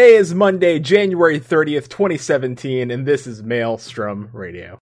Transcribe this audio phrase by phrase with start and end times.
[0.00, 4.78] Today is Monday, January 30th, 2017, and this is Maelstrom Radio.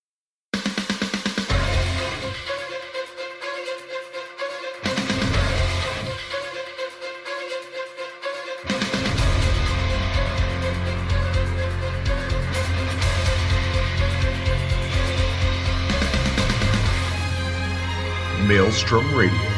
[18.47, 19.48] Maelstrom Radio.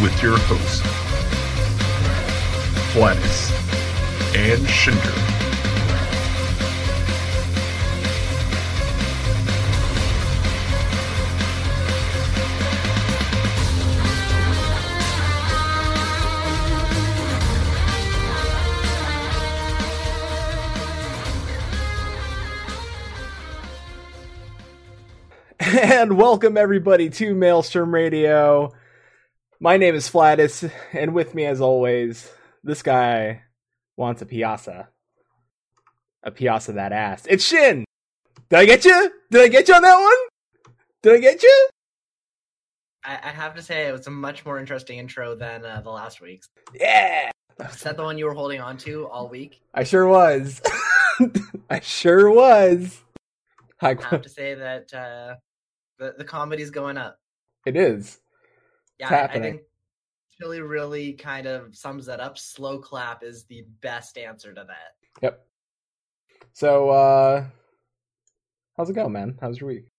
[0.00, 0.80] With your hosts,
[2.92, 3.50] Flatus
[4.36, 5.24] and Shinder.
[25.60, 28.72] And welcome everybody to Maelstrom Radio.
[29.60, 32.30] My name is Flatus, and with me as always,
[32.62, 33.42] this guy
[33.96, 34.88] wants a piazza.
[36.22, 37.26] A piazza that ass.
[37.28, 37.84] It's Shin!
[38.50, 39.12] Did I get you?
[39.32, 40.74] Did I get you on that one?
[41.02, 41.68] Did I get you?
[43.04, 45.90] I, I have to say it was a much more interesting intro than uh, the
[45.90, 46.48] last week's.
[46.72, 47.32] Yeah!
[47.58, 49.60] Is that the one you were holding on to all week?
[49.74, 50.62] I sure was.
[51.68, 53.02] I sure was.
[53.80, 55.34] I have to say that uh,
[55.98, 57.18] the the comedy's going up.
[57.66, 58.20] It is.
[58.98, 59.62] Yeah, I, I think
[60.40, 62.38] really, really kind of sums that up.
[62.38, 65.22] Slow clap is the best answer to that.
[65.22, 65.46] Yep.
[66.52, 67.44] So, uh,
[68.76, 69.36] how's it going, man?
[69.40, 69.90] How's your week?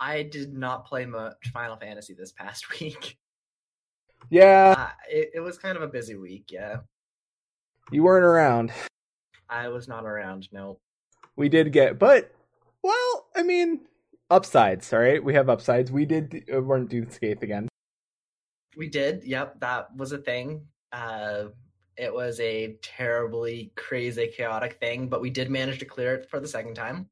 [0.00, 3.16] I did not play much Final Fantasy this past week.
[4.30, 6.50] Yeah, Uh, it, it was kind of a busy week.
[6.50, 6.78] Yeah,
[7.90, 8.72] you weren't around.
[9.48, 10.48] I was not around.
[10.52, 10.78] No,
[11.36, 12.32] We did get, but
[12.82, 13.80] well, I mean,
[14.30, 14.92] upsides.
[14.92, 15.90] All right, we have upsides.
[15.92, 17.67] We did uh, weren't doing Scaith again.
[18.78, 19.24] We did.
[19.24, 20.62] Yep, that was a thing.
[20.92, 21.46] Uh,
[21.96, 26.38] it was a terribly crazy, chaotic thing, but we did manage to clear it for
[26.38, 27.10] the second time.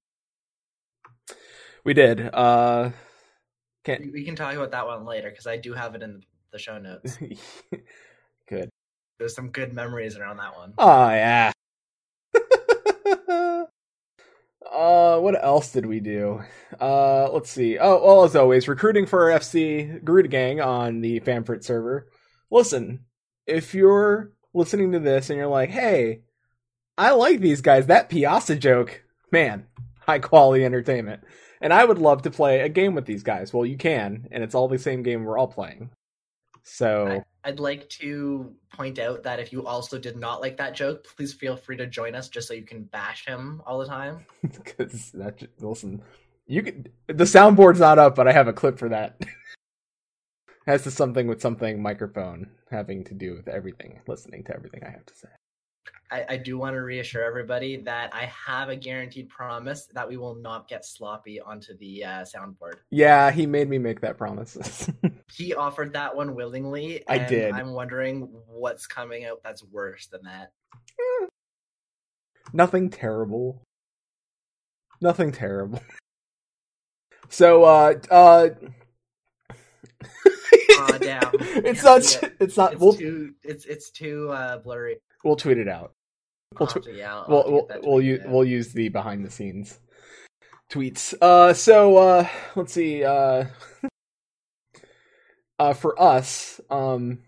[1.85, 2.31] We did.
[2.33, 2.91] Uh,
[3.85, 4.01] can't.
[4.01, 6.23] We we can talk about that one later because I do have it in
[6.53, 7.19] the show notes.
[8.49, 8.71] Good.
[9.19, 10.75] There's some good memories around that one.
[10.79, 11.51] Oh yeah.
[14.73, 16.43] Uh, what else did we do?
[16.81, 17.79] Uh, let's see.
[17.79, 22.09] Oh, well, as always, recruiting for our FC Garuda Gang on the Famfrit server.
[22.51, 23.05] Listen,
[23.47, 26.23] if you're listening to this and you're like, "Hey,
[26.99, 29.67] I like these guys," that Piazza joke, man,
[30.01, 31.23] high quality entertainment.
[31.61, 33.53] And I would love to play a game with these guys.
[33.53, 35.91] Well, you can, and it's all the same game we're all playing.
[36.63, 37.25] So.
[37.47, 41.33] I'd like to point out that if you also did not like that joke, please
[41.33, 44.27] feel free to join us just so you can bash him all the time.
[44.43, 46.03] because that j- listen
[46.47, 49.21] you could the soundboard's not up but i have a clip for that
[50.67, 54.91] has to something with something microphone having to do with everything listening to everything i
[54.91, 55.29] have to say
[56.11, 60.17] I, I do want to reassure everybody that I have a guaranteed promise that we
[60.17, 62.77] will not get sloppy onto the uh, soundboard.
[62.91, 64.89] yeah he made me make that promise
[65.33, 67.03] He offered that one willingly.
[67.09, 67.53] I did.
[67.53, 70.53] I'm wondering what's coming out that's worse than that.
[72.53, 73.63] nothing terrible
[75.01, 75.81] nothing terrible
[77.29, 78.49] so uh uh
[80.99, 81.31] damn.
[81.65, 82.01] it's not
[82.41, 84.97] it's not It's we'll, too it's it's too uh, blurry.
[85.25, 85.93] We'll tweet it out
[86.59, 89.79] We'll tw- yeah, we'll we'll, we'll use we'll use the behind the scenes
[90.71, 91.15] tweets.
[91.21, 93.05] Uh, so uh, let's see.
[93.05, 93.47] Uh,
[95.59, 97.19] uh, for us, um,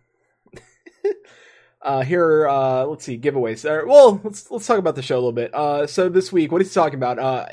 [1.82, 3.64] uh, here, uh, let's see giveaways.
[3.68, 5.52] Uh, well, let's let's talk about the show a little bit.
[5.54, 7.18] Uh, so this week, what is he talking about?
[7.18, 7.46] Uh,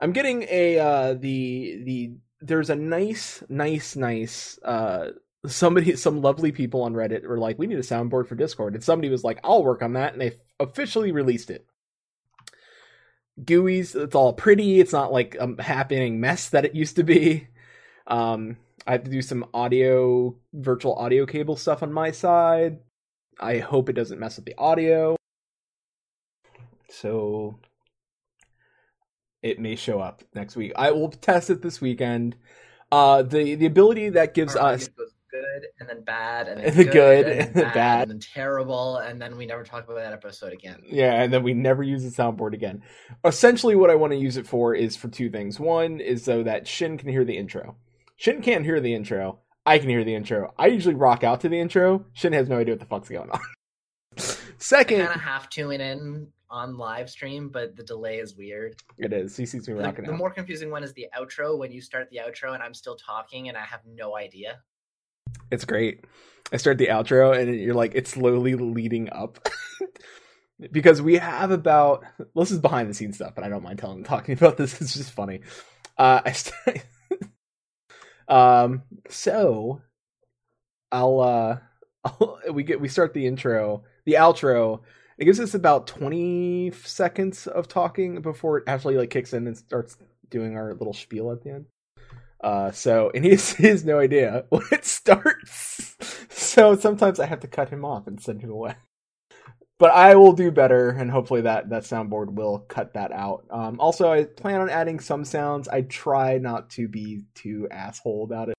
[0.00, 5.10] I'm getting a uh the the there's a nice nice nice uh
[5.48, 8.84] somebody some lovely people on reddit were like we need a soundboard for discord and
[8.84, 11.66] somebody was like i'll work on that and they officially released it
[13.42, 13.94] GUIs.
[13.94, 14.80] It's all pretty.
[14.80, 17.48] It's not like a happening mess that it used to be.
[18.06, 18.56] Um,
[18.86, 22.78] I have to do some audio, virtual audio cable stuff on my side.
[23.38, 25.16] I hope it doesn't mess with the audio.
[26.88, 27.58] So
[29.42, 30.72] it may show up next week.
[30.76, 32.36] I will test it this weekend.
[32.92, 34.88] Uh, the the ability that gives Our us
[35.42, 38.02] good and then bad and then The good, good and then the bad, bad.
[38.02, 40.80] and then terrible and then we never talk about that episode again.
[40.86, 42.82] Yeah, and then we never use the soundboard again.
[43.24, 45.58] Essentially, what I want to use it for is for two things.
[45.60, 47.76] One is so that Shin can hear the intro.
[48.16, 49.40] Shin can't hear the intro.
[49.64, 50.54] I can hear the intro.
[50.58, 52.06] I usually rock out to the intro.
[52.12, 53.40] Shin has no idea what the fuck's going on.
[54.18, 54.22] I
[54.58, 58.76] Second, kind of half tune in on live stream, but the delay is weird.
[58.98, 59.36] It is.
[59.36, 60.18] He sees me The, rocking the out.
[60.18, 63.48] more confusing one is the outro when you start the outro and I'm still talking
[63.48, 64.60] and I have no idea.
[65.50, 66.04] It's great.
[66.52, 69.48] I start the outro and you're like, it's slowly leading up.
[70.72, 72.04] because we have about,
[72.34, 74.80] this is behind the scenes stuff, but I don't mind telling talking about this.
[74.80, 75.40] It's just funny.
[75.98, 76.84] Uh, I st-
[78.28, 79.82] um, so
[80.92, 81.58] I'll, uh,
[82.04, 84.82] I'll, we get, we start the intro, the outro.
[85.18, 89.56] It gives us about 20 seconds of talking before it actually like kicks in and
[89.56, 89.96] starts
[90.30, 91.66] doing our little spiel at the end.
[92.46, 95.96] Uh, so, and he has, he has no idea when it starts.
[96.30, 98.76] So sometimes I have to cut him off and send him away.
[99.78, 103.44] But I will do better, and hopefully that that soundboard will cut that out.
[103.50, 105.66] Um, also, I plan on adding some sounds.
[105.66, 108.54] I try not to be too asshole about it.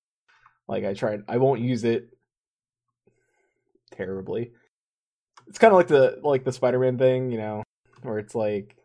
[0.67, 2.09] Like I tried, I won't use it
[3.93, 4.51] terribly.
[5.47, 7.63] It's kind of like the like the Spider-Man thing, you know,
[8.03, 8.75] where it's like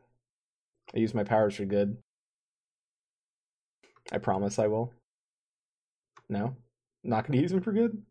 [0.94, 1.98] I use my powers for good.
[4.10, 4.92] I promise I will.
[6.28, 6.56] No,
[7.04, 8.02] not going to use them for good.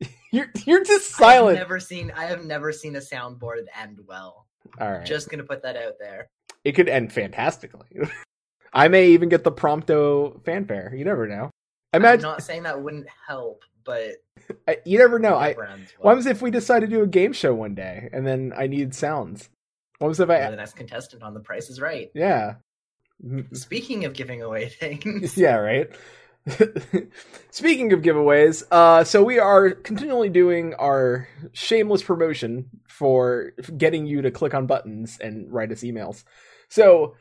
[0.32, 1.58] you're you're just I've silent.
[1.58, 4.46] never seen I have never seen a soundboard end well.
[4.80, 6.28] All right, Just gonna put that out there.
[6.64, 7.86] it could end fantastically.
[8.72, 10.94] I may even get the prompto fanfare.
[10.96, 11.50] You never know.
[11.92, 14.12] I'm Imagine, not saying that wouldn't help, but
[14.68, 15.34] I, you never know.
[15.36, 15.58] I ends
[15.98, 16.14] what well.
[16.16, 18.94] happens if we decide to do a game show one day and then I need
[18.94, 19.50] sounds?
[19.98, 20.50] What was if You're I?
[20.50, 22.10] the next contestant on The Price is Right.
[22.14, 22.54] Yeah,
[23.52, 25.90] Speaking of giving away things, yeah, right.
[27.50, 34.22] Speaking of giveaways, uh, so we are continually doing our shameless promotion for getting you
[34.22, 36.24] to click on buttons and write us emails.
[36.68, 37.14] So,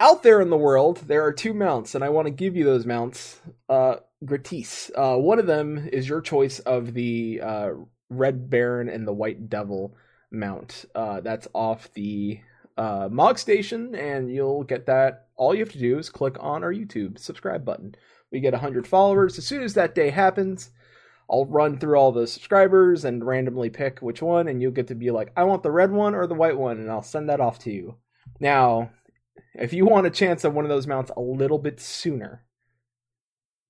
[0.00, 2.64] out there in the world, there are two mounts, and I want to give you
[2.64, 4.90] those mounts uh, gratis.
[4.94, 7.70] Uh, one of them is your choice of the uh,
[8.10, 9.96] Red Baron and the White Devil
[10.32, 10.84] mount.
[10.96, 12.40] Uh, that's off the
[12.76, 15.23] uh, Mog Station, and you'll get that.
[15.36, 17.94] All you have to do is click on our YouTube subscribe button.
[18.30, 19.38] We get 100 followers.
[19.38, 20.70] As soon as that day happens,
[21.30, 24.94] I'll run through all the subscribers and randomly pick which one, and you'll get to
[24.94, 27.40] be like, I want the red one or the white one, and I'll send that
[27.40, 27.96] off to you.
[28.40, 28.90] Now,
[29.54, 32.44] if you want a chance at one of those mounts a little bit sooner,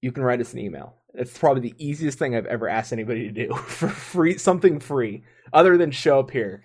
[0.00, 0.96] you can write us an email.
[1.14, 5.24] It's probably the easiest thing I've ever asked anybody to do for free, something free,
[5.52, 6.64] other than show up here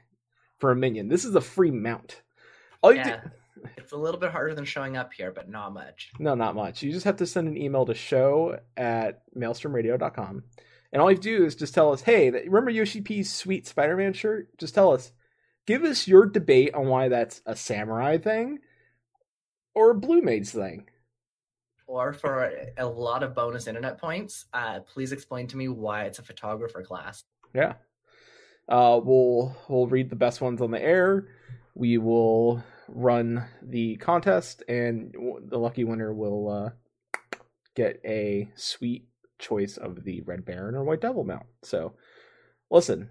[0.57, 1.07] for a minion.
[1.07, 2.22] This is a free mount.
[2.81, 3.22] All you do, yeah,
[3.77, 6.11] it's a little bit harder than showing up here, but not much.
[6.19, 6.81] no, not much.
[6.83, 10.44] You just have to send an email to show at maelstromradio.com.
[10.91, 14.13] And all you do is just tell us, hey, remember Yoshi P's sweet Spider Man
[14.13, 14.57] shirt?
[14.57, 15.11] Just tell us,
[15.67, 18.59] give us your debate on why that's a samurai thing
[19.75, 20.85] or a Blue Mage thing.
[21.85, 26.19] Or for a lot of bonus internet points, uh, please explain to me why it's
[26.19, 27.23] a photographer class.
[27.53, 27.73] Yeah.
[28.67, 31.27] Uh, we'll we'll read the best ones on the air.
[31.73, 32.63] We will
[32.94, 36.69] run the contest, and w- the lucky winner will uh,
[37.75, 39.07] get a sweet
[39.38, 41.45] choice of the Red Baron or White Devil mount.
[41.63, 41.94] So,
[42.69, 43.09] listen,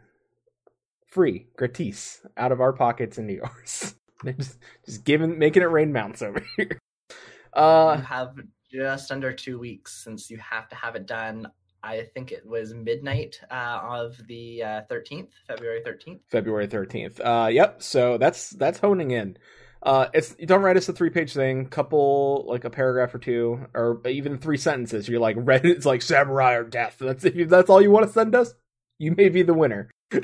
[1.07, 3.95] free, gratis, out of our pockets into yours.
[4.39, 6.69] just just giving, making it rain mounts over here.
[6.71, 7.17] you
[7.53, 8.35] Uh, have
[8.71, 11.47] just under two weeks since you have to have it done.
[11.83, 16.19] I think it was midnight uh, of the uh, 13th, February 13th.
[16.29, 17.21] February thirteenth.
[17.21, 17.81] Uh, yep.
[17.83, 19.39] So that's that's honing in.
[19.83, 23.67] Uh, it's don't write us a three page thing, couple like a paragraph or two,
[23.75, 25.09] or even three sentences.
[25.09, 26.97] You're like read it's like samurai or death.
[26.99, 28.55] That's if you, that's all you want to send us.
[28.99, 29.91] You may be the winner.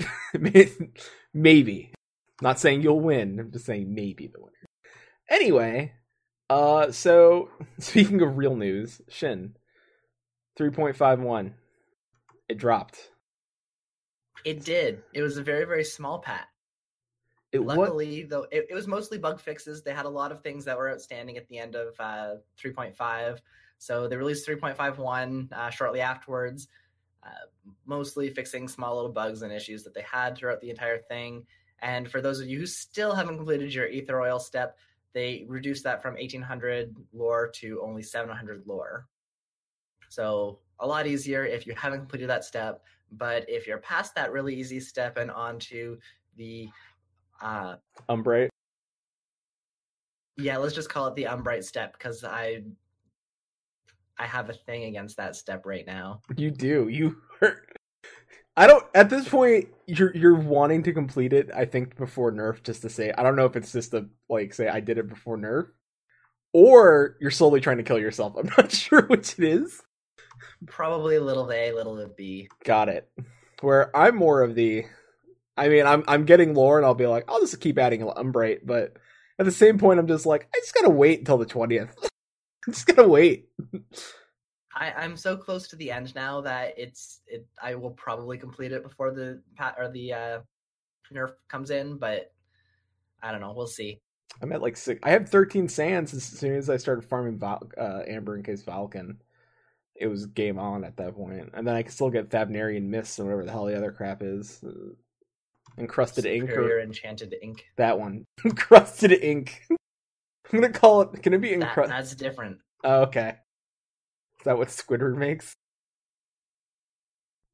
[1.35, 1.93] maybe.
[2.43, 3.39] Not saying you'll win.
[3.39, 4.53] I'm just saying maybe the winner.
[5.31, 5.93] Anyway,
[6.51, 9.55] uh, so speaking of real news, Shin,
[10.57, 11.55] three point five one,
[12.49, 13.11] it dropped.
[14.45, 15.03] It did.
[15.15, 16.47] It was a very, very small patch.
[17.55, 17.63] It?
[17.63, 19.83] Luckily, though, it, it was mostly bug fixes.
[19.83, 23.39] They had a lot of things that were outstanding at the end of uh, 3.5.
[23.79, 26.69] So they released 3.51 uh, shortly afterwards,
[27.23, 27.47] uh,
[27.87, 31.45] mostly fixing small little bugs and issues that they had throughout the entire thing.
[31.81, 34.79] And for those of you who still haven't completed your Aether Oil step,
[35.13, 39.07] they reduced that from 1800 lore to only 700 lore.
[40.09, 42.83] So a lot easier if you haven't completed that step.
[43.13, 45.99] But if you're past that really easy step and onto
[46.37, 46.69] the
[47.45, 47.77] uh
[48.09, 48.49] Umbrite.
[50.37, 52.63] yeah let's just call it the umbrite step because i
[54.19, 56.89] i have a thing against that step right now You do.
[56.89, 57.77] You hurt.
[58.57, 58.85] I don't.
[58.95, 61.51] At this point, you're you're wanting to complete it.
[61.53, 63.13] I think before nerf, just to say.
[63.19, 65.67] I don't know if it's just to like say I did it before nerf,
[66.53, 68.35] or you're slowly trying to kill yourself.
[68.39, 69.83] I'm not sure which it is.
[70.67, 73.11] probably a little a little of b Got it.
[73.61, 74.85] Where I'm more of the
[75.57, 78.61] I mean, I'm I'm getting lore, and I'll be like, I'll just keep adding Umbrite,
[78.65, 78.97] but
[79.39, 81.95] at the same point, I'm just like, I just gotta wait until the twentieth.
[82.67, 83.49] I'm just gotta wait.
[84.75, 87.47] I, I'm so close to the end now that it's it.
[87.63, 90.39] I will probably complete it before the pat or the uh,
[91.13, 92.33] nerf comes in, but
[93.23, 93.53] I don't know.
[93.57, 94.01] We'll see.
[94.43, 95.01] I'm at like six.
[95.05, 98.63] I have 13 sands as soon as I started farming Val- uh, Amber and Case
[98.63, 99.21] Falcon.
[99.95, 103.19] It was game on at that point, and then I can still get Thavnairian Mists
[103.21, 104.61] and whatever the hell the other crap is.
[105.79, 107.65] Encrusted ink or enchanted ink.
[107.77, 108.25] that one.
[108.45, 109.63] encrusted ink.
[109.71, 111.23] I'm gonna call it.
[111.23, 111.93] Can it be That, encrusted?
[111.97, 112.59] that's different.
[112.85, 113.37] Oh, okay.
[114.39, 115.47] Is that what Squidward makes?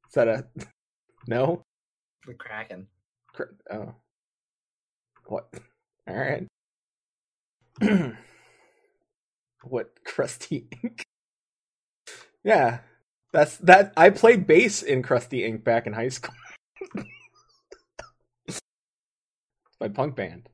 [0.07, 0.45] Is that a
[1.27, 1.63] no?
[2.27, 2.87] The Kraken.
[3.33, 3.95] Cr- Oh,
[5.25, 5.47] what?
[6.07, 6.45] All right.
[9.63, 11.03] what crusty ink?
[12.43, 12.79] yeah,
[13.31, 13.93] that's that.
[13.95, 16.35] I played bass in Crusty Ink back in high school.
[19.81, 20.47] My punk band.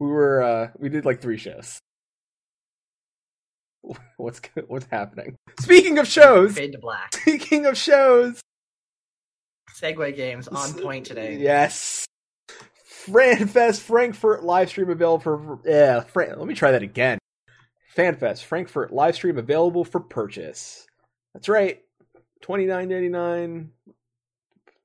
[0.00, 1.78] We were uh we did like three shows.
[4.16, 5.36] What's what's happening?
[5.60, 7.14] Speaking of shows, Fade to black.
[7.20, 8.40] speaking of shows,
[9.78, 11.36] Segway games on point today.
[11.36, 12.06] Yes.
[13.04, 16.00] FanFest Frankfurt live stream available for yeah.
[16.00, 17.18] Fran- let me try that again.
[17.94, 20.86] FanFest Frankfurt live stream available for purchase.
[21.34, 21.82] That's right.
[22.40, 23.72] Twenty nine ninety nine.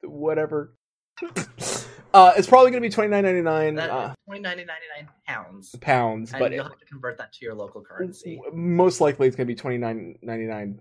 [0.03, 0.73] Whatever.
[2.13, 3.79] uh, it's probably going to be twenty nine ninety nine.
[3.79, 5.75] Uh, twenty nine ninety nine pounds.
[5.81, 8.41] pounds, And but you'll have to convert that to your local currency.
[8.53, 10.79] most likely it's going to be twenty nine ninety nine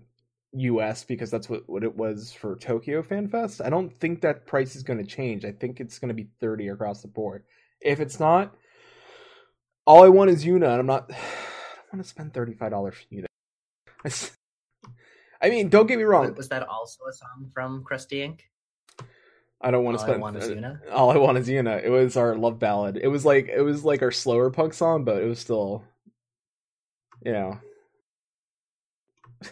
[0.53, 3.61] US because that's what, what it was for Tokyo Fan Fest.
[3.63, 5.45] I don't think that price is going to change.
[5.45, 7.43] I think it's going to be 30 across the board.
[7.81, 8.55] If it's not,
[9.85, 11.11] all I want is Yuna, and I'm not.
[11.11, 14.31] I don't want to spend $35 for Yuna.
[15.41, 16.33] I mean, don't get me wrong.
[16.35, 18.49] Was that also a song from Krusty Ink?
[19.61, 20.21] I don't want to spend.
[20.21, 20.31] All I.
[20.31, 20.79] Want Is Yuna?
[20.91, 21.83] All I want is Yuna.
[21.83, 22.97] It was our love ballad.
[23.01, 25.83] It was like it was like our slower punk song, but it was still,
[27.25, 27.59] you know,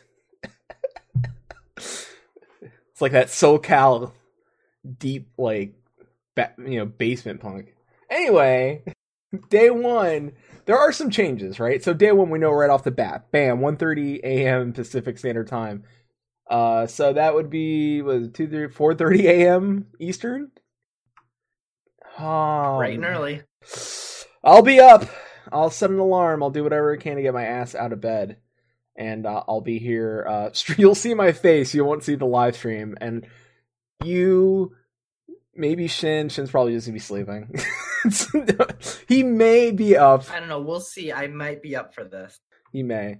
[1.77, 4.13] it's like that SoCal
[4.97, 5.73] deep like,
[6.35, 7.75] ba- you know, basement punk.
[8.09, 8.83] Anyway,
[9.49, 10.31] day one,
[10.65, 11.83] there are some changes, right?
[11.83, 14.71] So day one, we know right off the bat, bam, 1.30 a.m.
[14.71, 15.83] Pacific Standard Time.
[16.49, 19.87] Uh, so that would be was two thirty four thirty a.m.
[19.99, 20.51] Eastern.
[22.19, 23.43] Oh, Bright and early.
[24.43, 25.05] I'll be up.
[25.51, 26.41] I'll set an alarm.
[26.41, 28.37] I'll do whatever I can to get my ass out of bed,
[28.95, 30.25] and uh, I'll be here.
[30.27, 31.73] Uh, you'll see my face.
[31.73, 33.27] You won't see the live stream, and
[34.03, 34.73] you
[35.55, 36.29] maybe Shin.
[36.29, 37.59] Shin's probably just gonna be sleeping.
[39.07, 40.31] he may be up.
[40.31, 40.61] I don't know.
[40.61, 41.11] We'll see.
[41.11, 42.39] I might be up for this.
[42.71, 43.19] He may.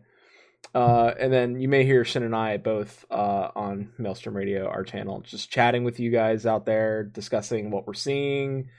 [0.73, 4.83] Uh, and then you may hear Shin and I both uh, on Maelstrom Radio, our
[4.83, 8.69] channel, just chatting with you guys out there, discussing what we're seeing.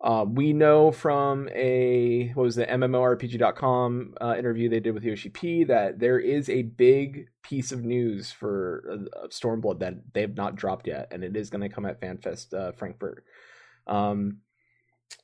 [0.00, 5.30] Uh, we know from a what was the MMORPG.com uh, interview they did with Yoshi
[5.30, 10.36] P that there is a big piece of news for uh, Stormblood that they have
[10.36, 13.24] not dropped yet, and it is going to come at FanFest uh, Frankfurt.
[13.86, 14.38] Um,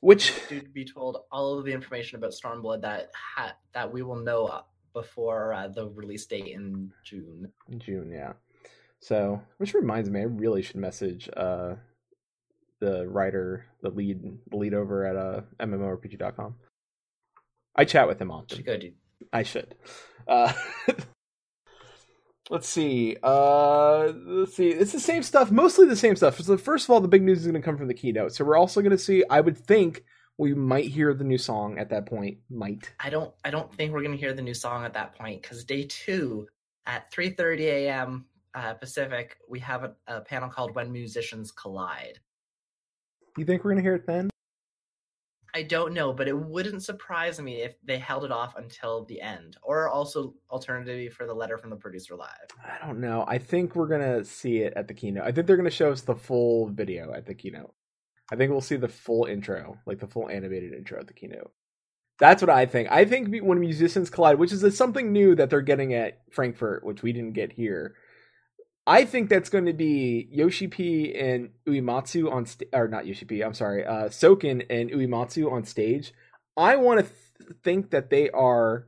[0.01, 4.15] which To be told all of the information about Stormblood that ha- that we will
[4.15, 4.61] know uh,
[4.93, 7.51] before uh, the release date in June.
[7.77, 8.33] June, yeah.
[8.99, 11.75] So, which reminds me, I really should message uh
[12.79, 16.55] the writer, the lead, the lead over at uh MMORPG.com.
[17.75, 18.57] I chat with him often.
[18.57, 18.91] Should go do.
[19.31, 19.75] I should.
[20.27, 20.53] Uh,
[22.49, 23.17] let's see.
[23.23, 24.69] Uh, let's see.
[24.69, 26.39] It's the same stuff, mostly the same stuff.
[26.39, 28.33] So first of all, the big news is going to come from the keynote.
[28.33, 29.23] So we're also going to see.
[29.29, 30.03] I would think
[30.37, 32.37] we might hear the new song at that point.
[32.49, 32.91] Might.
[32.99, 33.33] I don't.
[33.45, 36.47] I don't think we're gonna hear the new song at that point because day two
[36.85, 38.25] at 3:30 a.m.
[38.55, 42.19] Uh, Pacific, we have a, a panel called "When Musicians Collide."
[43.37, 44.29] You think we're going to hear it then?
[45.55, 49.21] I don't know, but it wouldn't surprise me if they held it off until the
[49.21, 52.29] end, or also alternatively for the letter from the producer live.
[52.63, 53.23] I don't know.
[53.27, 55.23] I think we're gonna see it at the keynote.
[55.23, 57.73] I think they're gonna show us the full video at the keynote.
[58.33, 61.51] I think we'll see the full intro, like the full animated intro at the keynote.
[62.17, 62.91] That's what I think.
[62.91, 67.03] I think when musicians collide, which is something new that they're getting at Frankfurt, which
[67.03, 67.93] we didn't get here.
[68.87, 73.41] I think that's going to be Yoshi P and Uematsu on or not Yoshi P.
[73.43, 76.11] I'm sorry, uh, Soken and Uematsu on stage.
[76.57, 78.87] I want to th- think that they are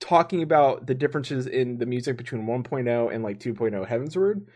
[0.00, 4.46] talking about the differences in the music between 1.0 and like 2.0 Heavensward,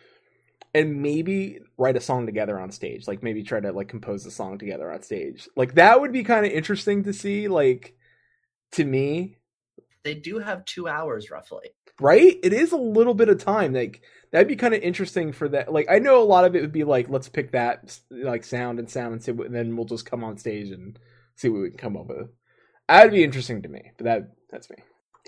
[0.74, 3.06] and maybe write a song together on stage.
[3.08, 5.48] Like maybe try to like compose a song together on stage.
[5.56, 7.48] Like that would be kind of interesting to see.
[7.48, 7.94] Like
[8.72, 9.38] to me,
[10.04, 11.70] They do have two hours roughly.
[12.00, 12.38] right?
[12.42, 13.72] It is a little bit of time.
[13.74, 14.02] Like
[14.32, 15.72] that'd be kind of interesting for that.
[15.72, 18.78] Like I know a lot of it would be like, let's pick that like sound
[18.78, 20.98] and sound and see, what, and then we'll just come on stage and
[21.36, 22.28] see what we can come up with.
[22.88, 24.76] That'd be interesting to me, but that that's me.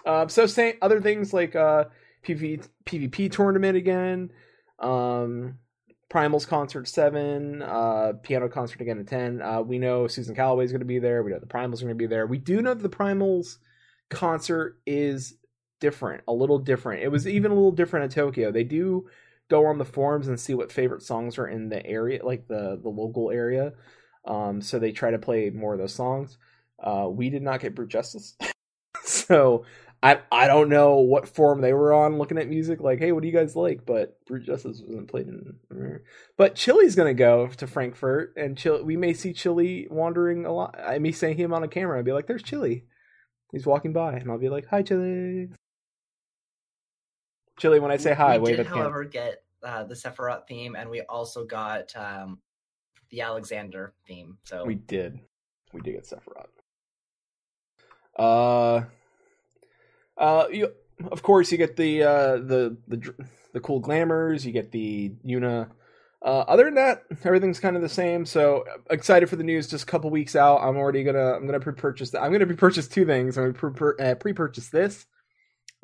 [0.07, 1.85] Um, so saying other things like uh
[2.26, 4.31] PV, PvP tournament again,
[4.78, 5.59] um,
[6.09, 9.43] Primal's concert seven, uh, piano concert again at ten.
[9.43, 11.23] Uh, we know Susan Calloway's going to be there.
[11.23, 12.26] We know the Primals are going to be there.
[12.26, 13.59] We do know that the Primals
[14.11, 15.35] concert is
[15.81, 17.02] different, a little different.
[17.02, 18.50] It was even a little different at Tokyo.
[18.50, 19.09] They do
[19.50, 22.78] go on the forums and see what favorite songs are in the area, like the
[22.83, 23.73] the local area.
[24.25, 26.38] Um, so they try to play more of those songs.
[26.83, 28.37] Uh, we did not get Brute Justice,
[29.04, 29.64] so
[30.04, 32.78] I I don't know what form they were on looking at music.
[32.80, 33.87] Like, hey, what do you guys like?
[33.87, 36.00] But Brute Justice wasn't played in.
[36.37, 40.78] But Chili's gonna go to Frankfurt, and Chili, we may see Chili wandering a lot.
[40.78, 42.84] I may see him on a camera and be like, "There's Chili."
[43.50, 45.49] He's walking by, and I'll be like, "Hi, Chili."
[47.58, 48.82] Chili, when I say hi, we wave did, at camera.
[48.82, 52.40] however, get uh, the Sephiroth theme, and we also got um,
[53.08, 54.37] the Alexander theme.
[54.44, 55.18] So We did.
[55.73, 56.49] We did get Sephiroth.
[58.16, 58.84] Uh,
[60.18, 60.73] uh, you,
[61.11, 63.14] of course, you get the uh, the the
[63.52, 64.44] the cool glamours.
[64.47, 65.71] You get the Yuna.
[66.25, 68.25] Uh, other than that, everything's kind of the same.
[68.25, 69.68] So excited for the news.
[69.68, 70.61] Just a couple weeks out.
[70.62, 72.14] I'm already gonna I'm gonna pre-purchase.
[72.14, 73.37] I'm gonna pre-purchase two things.
[73.37, 75.06] I'm gonna pre- uh, pre-purchase this.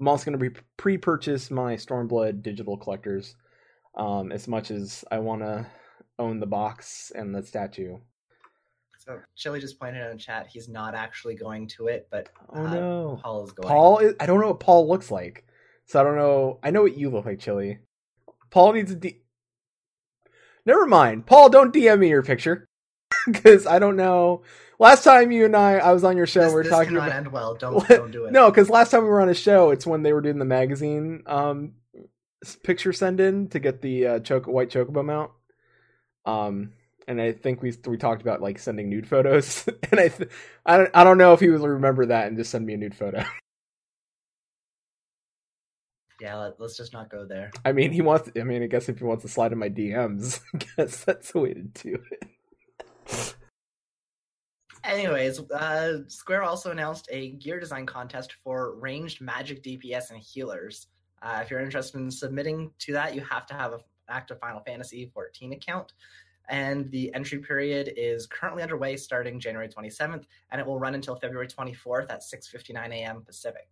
[0.00, 3.36] I'm also gonna pre- pre-purchase my Stormblood digital collectors.
[3.96, 5.66] Um, as much as I want to
[6.18, 7.98] own the box and the statue.
[9.00, 12.66] So Chili just pointed out in chat he's not actually going to it, but Oh
[12.66, 13.20] uh, no.
[13.22, 13.68] Paul is going.
[13.68, 15.46] Paul is, I don't know what Paul looks like.
[15.86, 16.58] So I don't know.
[16.62, 17.78] I know what you look like, Chili.
[18.50, 19.22] Paul needs a D.
[20.66, 21.24] Never mind.
[21.24, 22.66] Paul, don't DM me your picture.
[23.26, 24.42] Because I don't know.
[24.78, 27.12] Last time you and I, I was on your show, This, we were talking about.
[27.12, 27.54] end well.
[27.60, 28.32] Don't don't do it.
[28.32, 30.46] No, because last time we were on a show, it's when they were doing the
[30.46, 31.72] magazine um,
[32.62, 35.32] picture send in to get the uh, choco white chocobo mount.
[36.24, 36.72] Um,
[37.08, 40.30] and I think we we talked about like sending nude photos, and I th-
[40.66, 42.76] I don't I don't know if he would remember that and just send me a
[42.76, 43.24] nude photo.
[46.20, 47.50] Yeah, let, us just not go there.
[47.64, 48.30] I mean, he wants.
[48.38, 51.32] I mean, I guess if he wants to slide in my DMs, I guess that's
[51.32, 53.34] the way to do it.
[54.84, 60.88] Anyways, uh, Square also announced a gear design contest for ranged magic DPS and healers.
[61.22, 64.60] Uh, if you're interested in submitting to that, you have to have an active Final
[64.60, 65.92] Fantasy 14 account.
[66.48, 71.14] And the entry period is currently underway starting January 27th, and it will run until
[71.16, 73.22] February 24th at 6:59 a.m.
[73.22, 73.68] Pacific.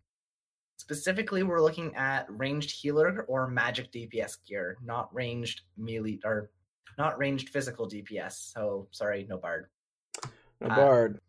[0.76, 6.50] Specifically, we're looking at ranged healer or magic DPS gear, not ranged melee or
[6.98, 8.52] not ranged physical DPS.
[8.52, 9.66] So sorry, no bard.
[10.61, 11.20] No Uh, bard.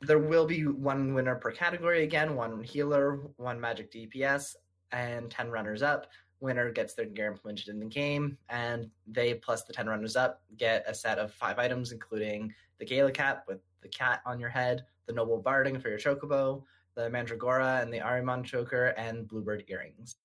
[0.00, 4.54] There will be one winner per category again, one healer, one magic DPS,
[4.92, 6.06] and 10 runners up.
[6.40, 10.42] Winner gets their gear implemented in the game, and they plus the 10 runners up
[10.56, 14.48] get a set of five items, including the Gala cap with the cat on your
[14.48, 16.62] head, the Noble Barding for your Chocobo,
[16.94, 20.16] the Mandragora and the Arimon choker, and Bluebird earrings.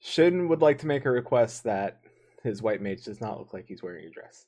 [0.00, 2.00] Shin would like to make a request that
[2.42, 4.44] his white mage does not look like he's wearing a dress.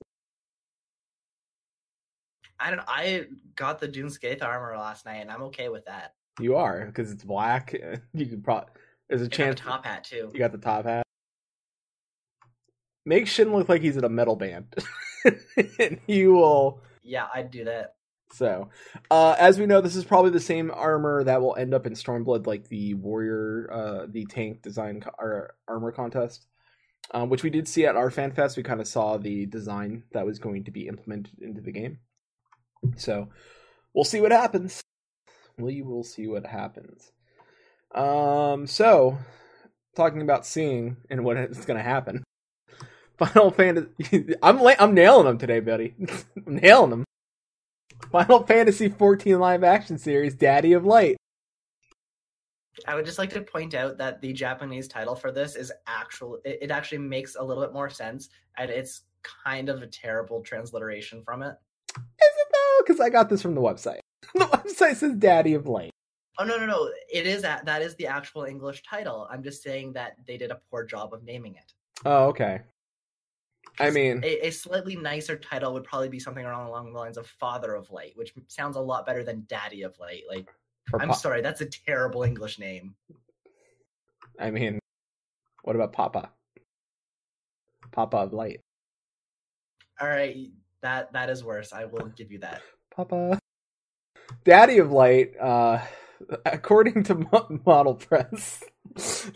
[2.59, 2.83] I don't.
[2.87, 6.15] I got the Dun Scaith armor last night, and I'm okay with that.
[6.39, 7.75] You are because it's black.
[8.13, 8.71] You could probably
[9.11, 10.31] there's a I chance the top hat too.
[10.33, 11.03] you got the top hat.
[13.05, 14.75] Make Shin look like he's in a metal band,
[15.79, 16.81] and he will.
[17.03, 17.95] Yeah, I'd do that.
[18.33, 18.69] So,
[19.11, 21.95] uh, as we know, this is probably the same armor that will end up in
[21.95, 26.47] Stormblood, like the warrior, uh, the tank design co- or armor contest,
[27.11, 28.57] um, which we did see at our fan fest.
[28.57, 31.99] We kind of saw the design that was going to be implemented into the game.
[32.97, 33.31] So,
[33.95, 34.81] we'll see what happens.
[35.59, 37.11] We will see what happens.
[37.95, 39.19] Um, so
[39.97, 42.23] talking about seeing and what is going to happen.
[43.19, 44.35] Final Fantasy.
[44.43, 45.95] I'm la- I'm nailing them today, buddy.
[46.47, 47.05] I'm nailing them.
[48.11, 51.17] Final Fantasy 14 live action series, Daddy of Light.
[52.87, 56.39] I would just like to point out that the Japanese title for this is actual.
[56.45, 59.03] It, it actually makes a little bit more sense, and it's
[59.45, 61.55] kind of a terrible transliteration from it.
[61.91, 62.85] Is it though?
[62.85, 64.01] Because I got this from the website.
[64.35, 65.91] the website says Daddy of Light.
[66.41, 66.91] Oh no no no!
[67.13, 69.29] It is that that is the actual English title.
[69.31, 71.75] I'm just saying that they did a poor job of naming it.
[72.07, 72.63] Oh, okay.
[73.79, 77.19] I mean, A, a slightly nicer title would probably be something around along the lines
[77.19, 80.23] of Father of Light, which sounds a lot better than Daddy of Light.
[80.31, 80.49] Like,
[80.99, 82.95] I'm Pa- sorry, that's a terrible English name.
[84.39, 84.79] I mean,
[85.63, 86.31] what about Papa?
[87.93, 88.61] Papa of Light.
[90.01, 90.49] All right,
[90.81, 91.75] that that is worse.
[91.75, 92.63] I will give you that.
[92.97, 93.39] Papa.
[94.45, 95.81] Daddy of Light, uh,
[96.45, 98.63] according to Mo- Model Press,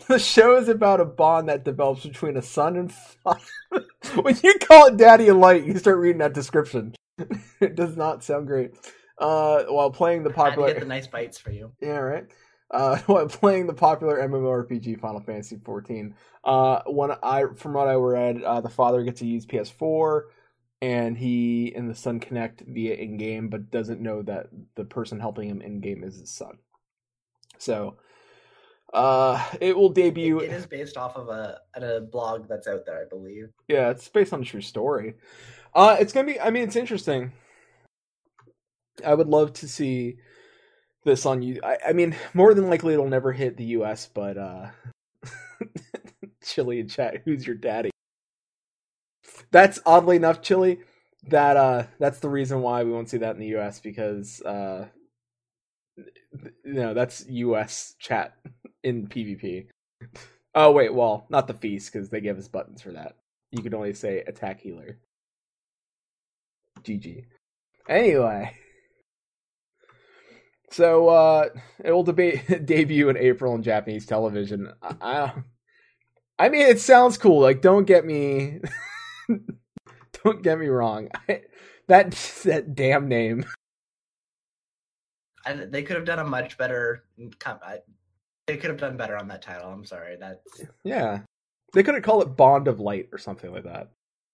[0.07, 3.39] the show is about a bond that develops between a son and father.
[4.21, 6.95] when you call it Daddy and Light, you start reading that description.
[7.61, 8.71] it does not sound great.
[9.17, 11.71] Uh, while playing the popular, get the nice bites for you.
[11.81, 12.25] yeah, right.
[12.71, 17.93] Uh, while playing the popular MMORPG Final Fantasy XIV, uh, when I from what I
[17.93, 20.23] read, uh, the father gets to use PS4,
[20.81, 25.19] and he and the son connect via in game, but doesn't know that the person
[25.19, 26.57] helping him in game is his son.
[27.57, 27.97] So,
[28.93, 30.39] uh, it will It, debut.
[30.39, 33.49] it is based off of a a blog that's out there, I believe.
[33.67, 35.15] Yeah, it's based on a true story.
[35.73, 36.39] Uh, it's gonna be.
[36.39, 37.33] I mean, it's interesting.
[39.05, 40.17] I would love to see
[41.03, 41.59] this on you.
[41.63, 44.09] I, I mean, more than likely it'll never hit the U.S.
[44.13, 44.67] But uh,
[46.43, 47.91] Chili in chat, who's your daddy?
[49.51, 50.79] That's oddly enough, Chili.
[51.29, 53.79] That uh, that's the reason why we won't see that in the U.S.
[53.79, 54.87] because uh,
[56.63, 57.95] know that's U.S.
[57.99, 58.35] chat
[58.83, 59.67] in PvP.
[60.53, 63.17] Oh wait, well, not the feast because they give us buttons for that.
[63.51, 64.97] You can only say attack healer.
[66.81, 67.25] GG.
[67.87, 68.53] Anyway.
[70.71, 71.49] So uh
[71.83, 74.71] it will debate debut in April on Japanese television.
[74.81, 75.33] I, I
[76.37, 77.41] I mean it sounds cool.
[77.41, 78.59] Like don't get me
[80.23, 81.09] don't get me wrong.
[81.29, 81.41] I,
[81.87, 82.11] that
[82.43, 83.45] that damn name.
[85.45, 87.03] And they could have done a much better.
[87.45, 87.79] I-
[88.47, 89.69] They could have done better on that title.
[89.71, 90.17] I'm sorry.
[90.17, 91.21] That's Yeah.
[91.73, 93.89] They could have called it Bond of Light or something like that.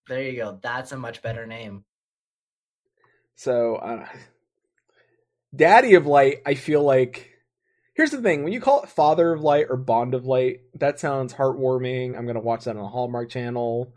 [0.08, 0.22] there.
[0.22, 0.58] You go.
[0.62, 1.84] That's a much better name.
[3.36, 4.06] So, uh,
[5.54, 7.28] Daddy of Light, I feel like.
[7.94, 10.98] Here's the thing when you call it Father of Light or Bond of Light, that
[10.98, 12.16] sounds heartwarming.
[12.16, 13.94] I'm going to watch that on the Hallmark channel.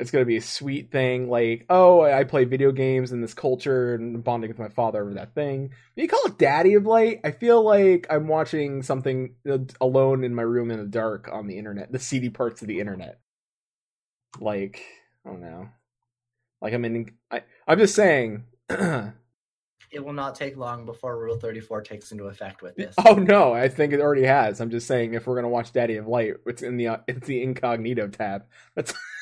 [0.00, 1.28] It's going to be a sweet thing.
[1.28, 5.14] Like, oh, I play video games in this culture and bonding with my father over
[5.14, 5.72] that thing.
[5.94, 10.34] You call it Daddy of Light, I feel like I'm watching something uh, alone in
[10.34, 13.20] my room in the dark on the internet, the seedy parts of the internet.
[14.40, 14.82] Like,
[15.26, 15.68] I don't know.
[16.62, 17.12] Like, I'm in.
[17.30, 18.44] I, I'm just saying.
[19.92, 22.94] It will not take long before Rule 34 takes into effect with this.
[23.04, 24.60] Oh no, I think it already has.
[24.60, 27.26] I'm just saying if we're gonna watch Daddy of Light, it's in the uh, it's
[27.26, 28.44] the incognito tab.
[28.76, 28.94] That's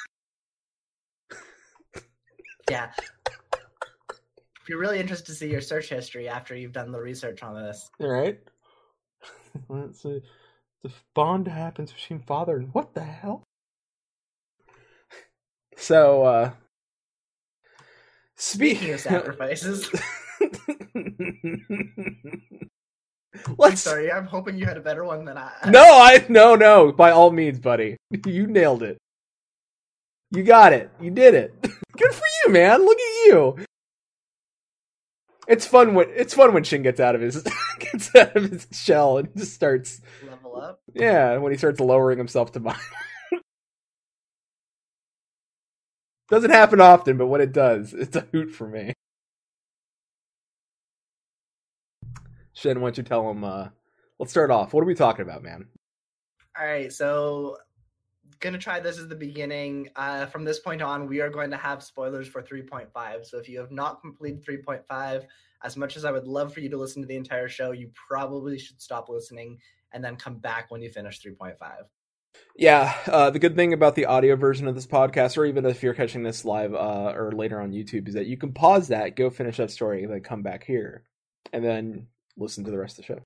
[2.71, 2.91] Yeah.
[3.27, 7.55] If you're really interested to see your search history after you've done the research on
[7.55, 8.39] this, all right.
[9.69, 10.21] Let's see.
[10.83, 13.45] The bond happens between father and what the hell?
[15.77, 16.51] So, uh
[18.37, 19.91] speaking of sacrifices,
[23.61, 25.51] I'm sorry, I'm hoping you had a better one than I.
[25.69, 26.93] No, I no no.
[26.93, 28.99] By all means, buddy, you nailed it.
[30.31, 30.91] You got it.
[31.01, 31.55] You did it.
[31.63, 32.85] Good for you, man.
[32.85, 33.59] Look at you.
[35.49, 37.43] It's fun when it's fun when Shin gets out of his
[37.79, 40.01] gets out of his shell and just starts.
[40.29, 40.81] level up.
[40.95, 42.77] Yeah, when he starts lowering himself to mine.
[46.29, 48.93] Doesn't happen often, but when it does, it's a hoot for me.
[52.53, 53.45] Shin, why don't you tell him?
[53.45, 53.69] Uh,
[54.19, 54.75] let's start off.
[54.75, 55.67] What are we talking about, man?
[56.59, 57.57] All right, so
[58.41, 59.89] gonna try this as the beginning.
[59.97, 63.27] Uh, from this point on, we are going to have spoilers for 3.5.
[63.27, 65.25] So if you have not completed 3.5,
[65.63, 67.91] as much as I would love for you to listen to the entire show, you
[68.09, 69.59] probably should stop listening
[69.93, 71.55] and then come back when you finish 3.5.
[72.57, 75.83] Yeah, uh, the good thing about the audio version of this podcast, or even if
[75.83, 79.17] you're catching this live uh, or later on YouTube, is that you can pause that,
[79.17, 81.05] go finish that story, and then come back here,
[81.53, 83.21] and then listen to the rest of the show.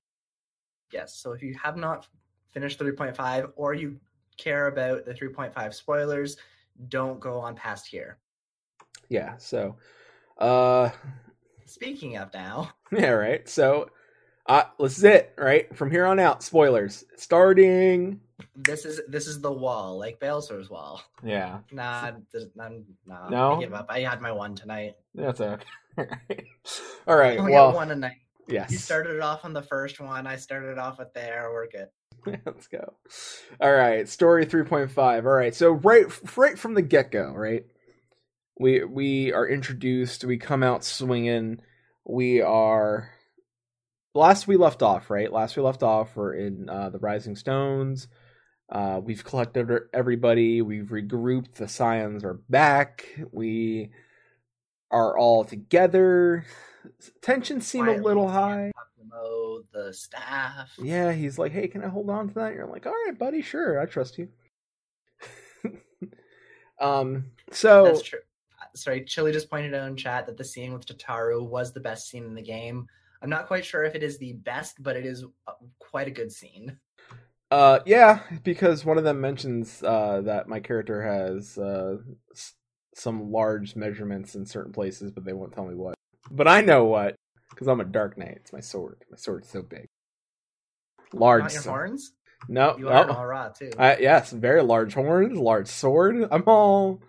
[0.91, 1.15] Yes.
[1.15, 2.07] So if you have not
[2.51, 3.99] finished 3.5 or you
[4.37, 6.37] care about the 3.5 spoilers,
[6.89, 8.17] don't go on past here.
[9.09, 9.37] Yeah.
[9.37, 9.75] So,
[10.37, 10.89] uh,
[11.65, 13.47] Speaking of now, yeah, right.
[13.47, 13.89] So,
[14.47, 15.73] uh, this is it, right?
[15.75, 18.19] From here on out, spoilers starting.
[18.55, 21.01] this is this is the wall, like Baelsar's wall.
[21.23, 22.83] Yeah, Nah, there's none.
[23.05, 23.53] Nah, No?
[23.55, 23.85] I give up.
[23.89, 24.95] I had my one tonight.
[25.15, 25.63] that's okay.
[27.07, 27.37] All right.
[27.37, 28.07] I only Well, one tonight.
[28.09, 28.17] night.
[28.47, 28.71] yes.
[28.71, 30.27] You started it off on the first one.
[30.27, 31.49] I started off with there.
[31.53, 31.87] We're good.
[32.45, 32.93] Let's go.
[33.59, 34.97] All right, story 3.5.
[34.97, 35.55] All right.
[35.55, 36.05] So right
[36.37, 37.65] right from the get-go, right?
[38.59, 41.59] We we are introduced, we come out swinging.
[42.05, 43.09] We are
[44.13, 45.31] last we left off, right?
[45.31, 48.07] Last we left off we're in uh the Rising Stones.
[48.69, 53.07] Uh we've collected everybody, we've regrouped, the Scions are back.
[53.31, 53.91] We
[54.91, 56.45] are all together.
[57.21, 58.71] Tensions seem a little high.
[59.13, 60.73] Mo, the staff.
[60.81, 63.41] Yeah, he's like, "Hey, can I hold on to that?" You're like, "All right, buddy,
[63.41, 64.27] sure, I trust you."
[66.79, 68.19] um, so That's true.
[68.61, 71.79] Uh, Sorry, Chili just pointed out in chat that the scene with Tataru was the
[71.79, 72.87] best scene in the game.
[73.21, 76.11] I'm not quite sure if it is the best, but it is uh, quite a
[76.11, 76.77] good scene.
[77.51, 81.97] Uh, yeah, because one of them mentions uh, that my character has uh,
[82.33, 82.55] s-
[82.95, 85.93] some large measurements in certain places, but they won't tell me what.
[86.31, 87.15] But I know what,
[87.53, 88.37] because I'm a Dark Knight.
[88.41, 89.03] It's my sword.
[89.11, 89.85] My sword's so big,
[91.13, 91.43] large.
[91.43, 92.11] Not your so- horns.
[92.49, 93.13] No, You are no.
[93.13, 93.71] all raw too.
[93.79, 96.27] I, yes, very large horns, large sword.
[96.29, 97.01] I'm all,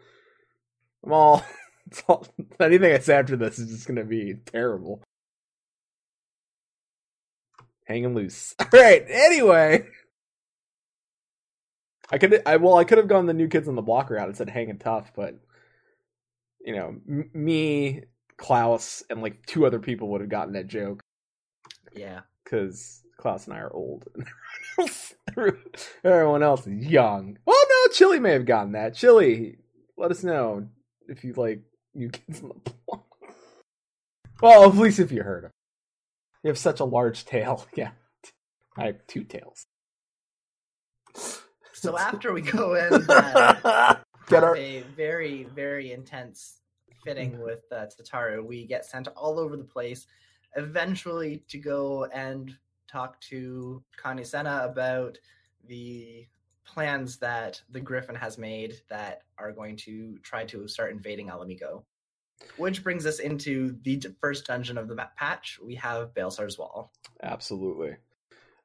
[1.05, 1.43] I'm all,
[1.89, 2.25] it's all.
[2.61, 5.03] Anything I say after this is just gonna be terrible.
[7.87, 8.55] Hanging loose.
[8.61, 9.05] All right.
[9.09, 9.85] Anyway,
[12.11, 14.27] I could, I well, I could have gone the new kids on the block route
[14.29, 15.35] and said hanging tough, but
[16.65, 18.05] you know, m- me,
[18.45, 21.01] Klaus, and like two other people would have gotten that joke
[21.97, 22.21] yeah.
[22.45, 24.07] because Klaus and I are old.
[26.05, 27.39] Everyone else is young.
[27.47, 28.93] Well, no, Chili may have gotten that.
[28.97, 29.57] Chili,
[29.97, 30.69] let us know
[31.09, 31.63] if you like
[31.95, 33.07] you Kids on the Block.
[34.43, 35.51] Well, at least if you heard him.
[36.43, 37.65] You have such a large tail.
[37.75, 37.93] Yeah,
[38.77, 39.65] I have two tails.
[41.73, 43.97] So after we go in, uh,
[44.29, 46.61] Get our a very very intense
[47.05, 48.45] fitting with uh, Tataru.
[48.45, 50.07] We get sent all over the place.
[50.57, 52.57] Eventually, to go and
[52.89, 55.19] talk to Kan-E-Senna about
[55.67, 56.27] the
[56.65, 61.47] plans that the Griffin has made that are going to try to start invading Ala
[61.47, 61.83] Mhigo.
[62.57, 65.59] Which brings us into the first dungeon of the map patch.
[65.63, 66.93] We have Baelsar's Wall.
[67.23, 67.97] Absolutely.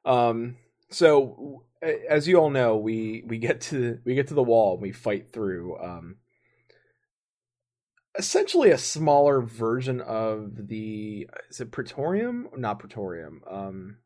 [0.04, 0.56] Um
[0.90, 4.82] so as you all know, we we get to we get to the wall and
[4.82, 6.16] we fight through um
[8.18, 12.48] essentially a smaller version of the is it Praetorium?
[12.56, 13.42] Not Praetorium.
[13.48, 13.96] Um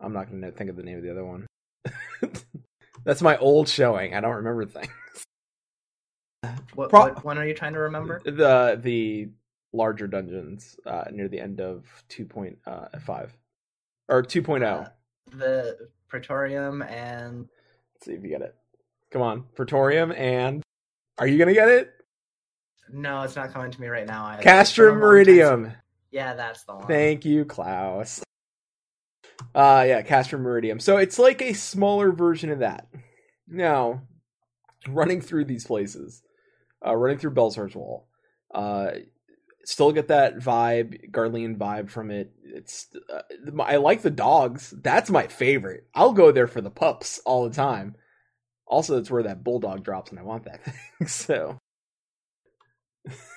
[0.00, 1.46] I'm not going to think of the name of the other one.
[3.04, 4.14] That's my old showing.
[4.14, 4.88] I don't remember things.
[6.74, 8.20] What, Pro- what one are you trying to remember?
[8.22, 9.30] The the
[9.72, 13.30] larger dungeons uh near the end of 2.5
[14.08, 14.62] or 2.0.
[14.62, 14.88] Uh,
[15.32, 17.48] the Praetorium and
[17.94, 18.54] Let's see if you get it.
[19.10, 20.62] Come on, Praetorium, and
[21.16, 21.94] are you gonna get it?
[22.92, 24.24] No, it's not coming to me right now.
[24.26, 25.76] I- Castrum it's been a long time Meridium.
[26.10, 26.86] Yeah, that's the one.
[26.86, 28.22] Thank you, Klaus.
[29.54, 30.80] Uh yeah, Castrum Meridium.
[30.80, 32.88] So it's like a smaller version of that.
[33.48, 34.02] Now,
[34.88, 36.22] running through these places,
[36.86, 38.08] uh running through Baelsar's Wall,
[38.54, 38.92] uh
[39.64, 42.32] still get that vibe, Garlean vibe from it.
[42.44, 43.22] It's uh,
[43.62, 44.74] I like the dogs.
[44.82, 45.86] That's my favorite.
[45.94, 47.96] I'll go there for the pups all the time.
[48.66, 50.64] Also, it's where that bulldog drops, and I want that
[50.98, 51.08] thing.
[51.08, 51.58] So,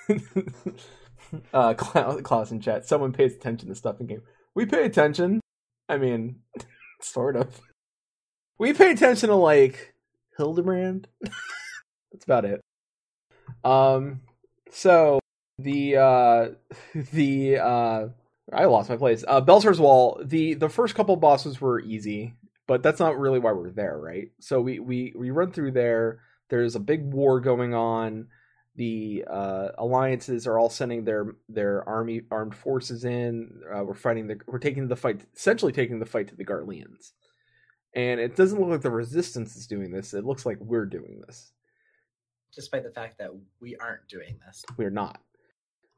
[1.54, 2.86] uh, Klaus, in chat.
[2.86, 4.22] Someone pays attention to stuff in game.
[4.54, 5.40] We pay attention.
[5.88, 6.40] I mean,
[7.00, 7.60] sort of.
[8.58, 9.94] We pay attention to like
[10.36, 11.08] Hildebrand.
[12.12, 12.60] That's about it.
[13.64, 14.20] Um.
[14.70, 15.20] So
[15.58, 16.48] the uh
[17.12, 18.08] the uh
[18.52, 19.24] I lost my place.
[19.26, 22.34] Uh Baelsar's Wall, the the first couple bosses were easy,
[22.66, 24.30] but that's not really why we're there, right?
[24.40, 26.20] So we we we run through there.
[26.48, 28.28] There's a big war going on.
[28.78, 33.60] The uh alliances are all sending their their army armed forces in.
[33.74, 37.12] Uh, we're fighting the we're taking the fight essentially taking the fight to the Garleans.
[37.94, 40.14] And it doesn't look like the resistance is doing this.
[40.14, 41.52] It looks like we're doing this.
[42.54, 44.64] Despite the fact that we aren't doing this.
[44.76, 45.20] we're not.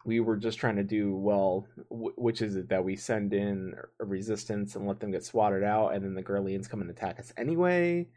[0.07, 1.67] We were just trying to do well.
[1.91, 5.63] Wh- which is it that we send in a resistance and let them get swatted
[5.63, 8.09] out, and then the Garleans come and attack us anyway,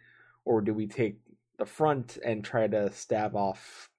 [0.46, 1.18] or do we take
[1.58, 3.90] the front and try to stab off?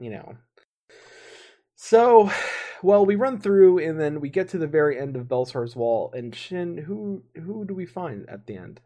[0.00, 0.36] You know.
[1.76, 2.30] So,
[2.82, 6.12] well, we run through, and then we get to the very end of Baelsar's Wall,
[6.14, 8.80] and Shin, who who do we find at the end?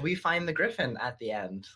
[0.00, 1.66] We find the Griffin at the end.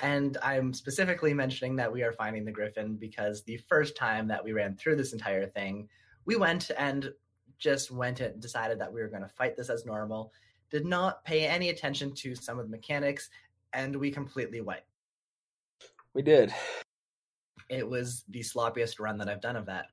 [0.00, 4.42] And I'm specifically mentioning that we are finding the Griffin because the first time that
[4.42, 5.88] we ran through this entire thing,
[6.24, 7.12] we went and
[7.58, 10.32] just went and decided that we were going to fight this as normal,
[10.70, 13.30] did not pay any attention to some of the mechanics,
[13.72, 14.88] and we completely wiped.
[16.14, 16.52] We did.
[17.72, 19.86] It was the sloppiest run that I've done of that.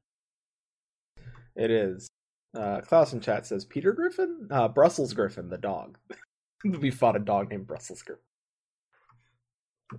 [1.56, 2.10] It is.
[2.56, 5.98] Uh, Klaus in chat says Peter Griffin, uh, Brussels Griffin, the dog.
[6.66, 8.22] we fought a dog named Brussels Griffin.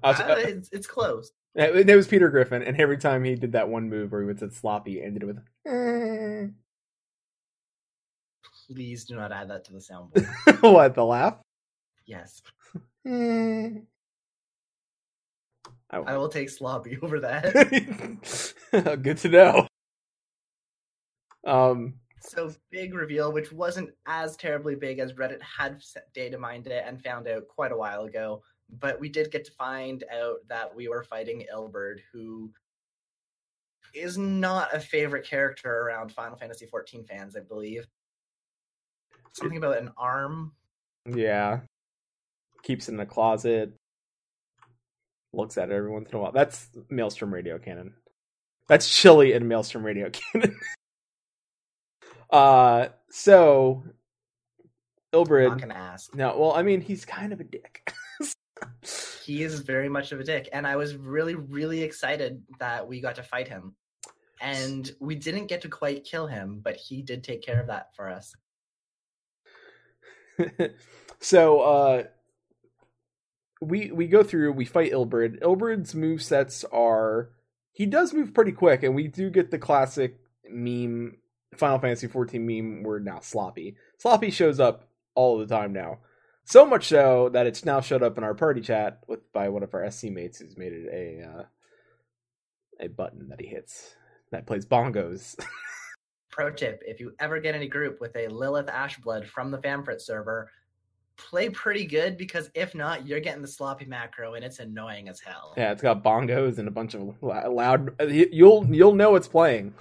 [0.03, 1.33] Was- Uh, it's, it's close.
[1.55, 4.27] it, it was Peter Griffin, and every time he did that one move where he
[4.27, 5.39] went to sloppy, ended with.
[5.67, 6.49] "Eh."
[8.69, 10.61] Please do not add that to the soundboard.
[10.61, 11.39] what the laugh?
[12.07, 12.43] yes,
[13.07, 13.71] Eh.
[15.93, 18.55] I will take sloppy over that.
[19.03, 19.67] Good to know.
[21.47, 25.83] Um, So big reveal, which wasn't as terribly big as Reddit had
[26.15, 28.43] data mined it and found out quite a while ago.
[28.79, 32.53] But we did get to find out that we were fighting Ilberd, who
[33.95, 37.87] is not a favorite character around Final Fantasy XIV fans, I believe.
[39.33, 40.53] Something about an arm.
[41.07, 41.61] Yeah.
[42.63, 43.73] Keeps it in a closet.
[45.33, 46.33] Looks at it every once in a while.
[46.33, 47.95] That's Maelstrom Radio Canon.
[48.69, 50.57] That's Chili in Maelstrom Radio Canon.
[52.31, 53.83] uh so
[55.13, 56.15] I'm Ilberd not gonna ask.
[56.15, 57.93] No, well, I mean he's kind of a dick.
[59.25, 63.01] He is very much of a dick, and I was really, really excited that we
[63.01, 63.75] got to fight him.
[64.41, 67.95] And we didn't get to quite kill him, but he did take care of that
[67.95, 68.35] for us.
[71.21, 72.03] so uh
[73.61, 75.41] we we go through we fight Ilberd.
[75.41, 77.31] Ilberd's move sets are
[77.73, 80.19] he does move pretty quick and we do get the classic
[80.49, 81.17] meme
[81.57, 83.77] Final Fantasy 14 meme word now sloppy.
[83.99, 85.99] Sloppy shows up all the time now.
[86.45, 89.63] So much so that it's now showed up in our party chat with by one
[89.63, 91.45] of our SC mates who's made it a uh,
[92.81, 93.95] a button that he hits
[94.33, 95.39] that plays bongos.
[96.31, 100.01] Pro tip if you ever get any group with a Lilith Ashblood from the Famfrit
[100.01, 100.51] server,
[101.21, 105.21] play pretty good because if not, you're getting the sloppy macro and it's annoying as
[105.21, 105.55] hell.
[105.57, 107.95] Yeah, it's got bongos and a bunch of loud.
[108.11, 109.75] You'll you'll know it's playing.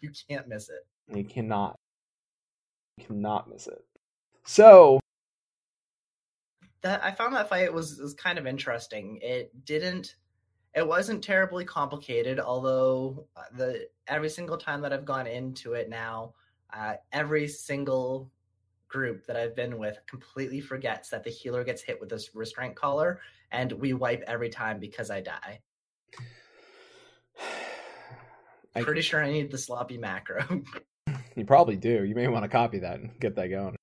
[0.00, 1.16] You can't miss it.
[1.16, 1.76] You cannot,
[2.98, 3.84] you cannot miss it.
[4.44, 5.00] So
[6.82, 9.18] That I found that fight was, was kind of interesting.
[9.22, 10.16] It didn't
[10.74, 15.88] it wasn't terribly complicated, although uh, the every single time that I've gone into it
[15.88, 16.34] now,
[16.74, 18.30] uh, every single
[18.92, 22.76] group that I've been with completely forgets that the healer gets hit with this restraint
[22.76, 25.60] collar, and we wipe every time because I die.
[28.76, 30.44] I- Pretty sure I need the sloppy macro.
[31.36, 32.04] you probably do.
[32.04, 33.76] You may want to copy that and get that going.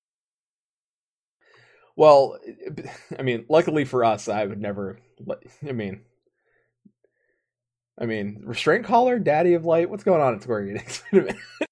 [1.96, 2.38] Well,
[3.18, 4.98] I mean, luckily for us, I would never.
[5.68, 6.02] I mean,
[7.98, 9.90] I mean, restraint collar, daddy of light.
[9.90, 11.36] What's going on at Square Enix?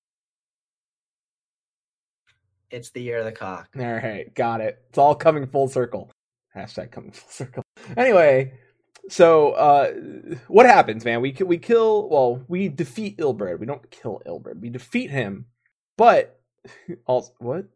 [2.70, 2.80] Wait a minute.
[2.80, 3.68] it's the year of the cock.
[3.78, 4.78] All right, got it.
[4.88, 6.10] It's all coming full circle.
[6.56, 7.62] Hashtag coming full circle.
[7.96, 8.52] Anyway,
[9.10, 9.92] so uh
[10.48, 11.20] what happens, man?
[11.20, 12.08] We we kill.
[12.08, 13.58] Well, we defeat Ilberd.
[13.60, 14.60] We don't kill Ilberd.
[14.60, 15.46] We defeat him,
[15.96, 16.40] but
[17.06, 17.66] also what?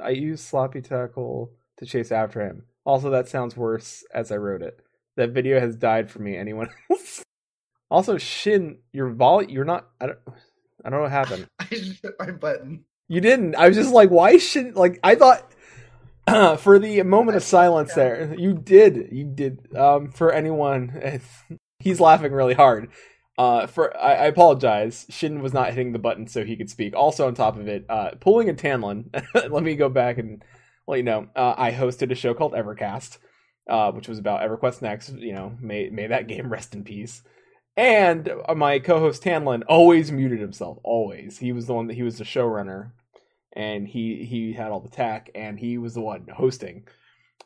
[0.00, 2.64] I use sloppy tackle to chase after him.
[2.84, 4.80] Also, that sounds worse as I wrote it.
[5.16, 6.36] That video has died for me.
[6.36, 7.22] Anyone else?
[7.90, 9.88] Also, Shin, your vol, you're not.
[10.00, 10.18] I don't.
[10.84, 11.46] I don't know what happened.
[11.58, 12.84] I just hit my button.
[13.10, 13.56] You didn't.
[13.56, 15.52] I was just like, why shouldn't like I thought
[16.60, 18.32] for the moment of silence there.
[18.38, 19.08] You did.
[19.10, 19.74] You did.
[19.76, 21.20] Um for anyone
[21.80, 22.88] he's laughing really hard.
[23.36, 25.06] Uh for I, I apologize.
[25.10, 26.94] Shin was not hitting the button so he could speak.
[26.94, 29.06] Also on top of it, uh pulling a Tanlin.
[29.50, 30.44] let me go back and
[30.86, 31.26] let you know.
[31.34, 33.18] Uh I hosted a show called Evercast,
[33.68, 37.24] uh, which was about EverQuest Next, you know, may may that game rest in peace.
[37.76, 40.78] And my co-host Tanlin always muted himself.
[40.84, 42.90] Always, he was the one that he was the showrunner,
[43.54, 46.86] and he he had all the tech, and he was the one hosting,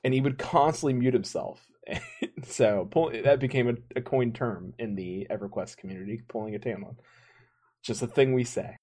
[0.03, 1.67] and he would constantly mute himself.
[2.45, 6.97] so pull, that became a, a coined term in the EverQuest community, pulling a Tanlin.
[7.83, 8.77] Just a thing we say.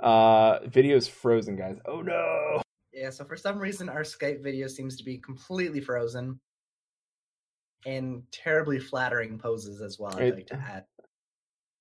[0.00, 1.76] Uh, video's frozen, guys.
[1.86, 2.62] Oh no!
[2.92, 6.40] Yeah, so for some reason our Skype video seems to be completely frozen.
[7.86, 10.84] In terribly flattering poses as well, I'd It- like to add.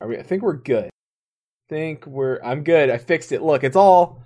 [0.01, 0.17] Are we?
[0.17, 0.89] I think we're good.
[1.69, 2.39] Think we're.
[2.43, 2.89] I'm good.
[2.89, 3.41] I fixed it.
[3.41, 4.23] Look, it's all.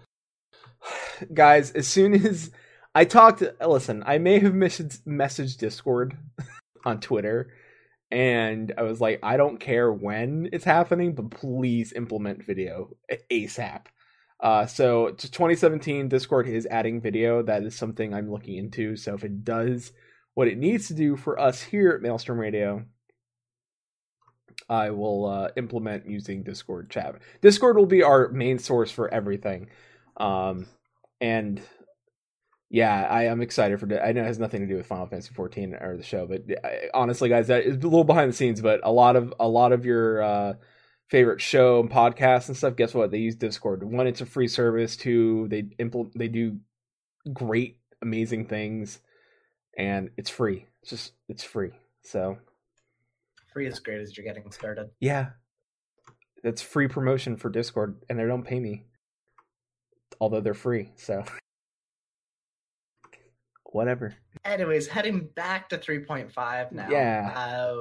[1.34, 2.52] Guys, as soon as
[2.96, 6.18] I talked, listen, I may have messaged, messaged Discord
[6.86, 7.52] on Twitter,
[8.10, 12.96] and I was like, I don't care when it's happening, but please implement video
[13.32, 13.86] ASAP.
[14.40, 17.42] Uh, so to 2017, Discord is adding video.
[17.42, 18.98] That is something I'm looking into.
[18.98, 19.94] So if it does
[20.34, 22.86] what it needs to do for us here at Maelstrom Radio,
[24.70, 27.16] I will uh, implement using Discord chat.
[27.42, 29.70] Discord will be our main source for everything.
[30.18, 30.68] Um,
[31.20, 31.62] and
[32.70, 33.86] yeah, I am excited for.
[34.04, 36.42] I know it has nothing to do with Final Fantasy 14 or the show, but
[36.64, 38.62] I, honestly, guys, that is a little behind the scenes.
[38.62, 40.54] But a lot of a lot of your uh,
[41.08, 43.12] favorite show and podcasts and stuff, guess what?
[43.12, 43.84] They use Discord.
[43.84, 44.98] One, it's a free service.
[44.98, 46.58] Two, they implement they do
[47.32, 49.00] great, amazing things,
[49.78, 50.66] and it's free.
[50.82, 51.74] It's just it's free.
[52.02, 52.40] So
[53.54, 54.90] Free is great as you're getting started.
[55.00, 55.28] yeah.
[56.44, 58.84] That's free promotion for Discord and they don't pay me.
[60.20, 61.24] Although they're free, so
[63.66, 64.14] whatever.
[64.44, 66.90] Anyways, heading back to 3.5 now.
[66.90, 67.32] Yeah.
[67.36, 67.76] Uh,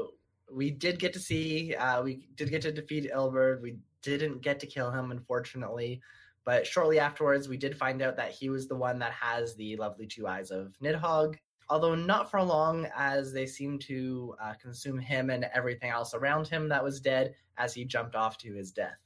[0.51, 3.63] we did get to see, uh, we did get to defeat Ilberd.
[3.63, 6.01] We didn't get to kill him, unfortunately.
[6.45, 9.77] But shortly afterwards, we did find out that he was the one that has the
[9.77, 11.37] lovely two eyes of Nidhogg.
[11.73, 16.47] Although not for long, as they seemed to uh, consume him and everything else around
[16.47, 18.99] him that was dead as he jumped off to his death.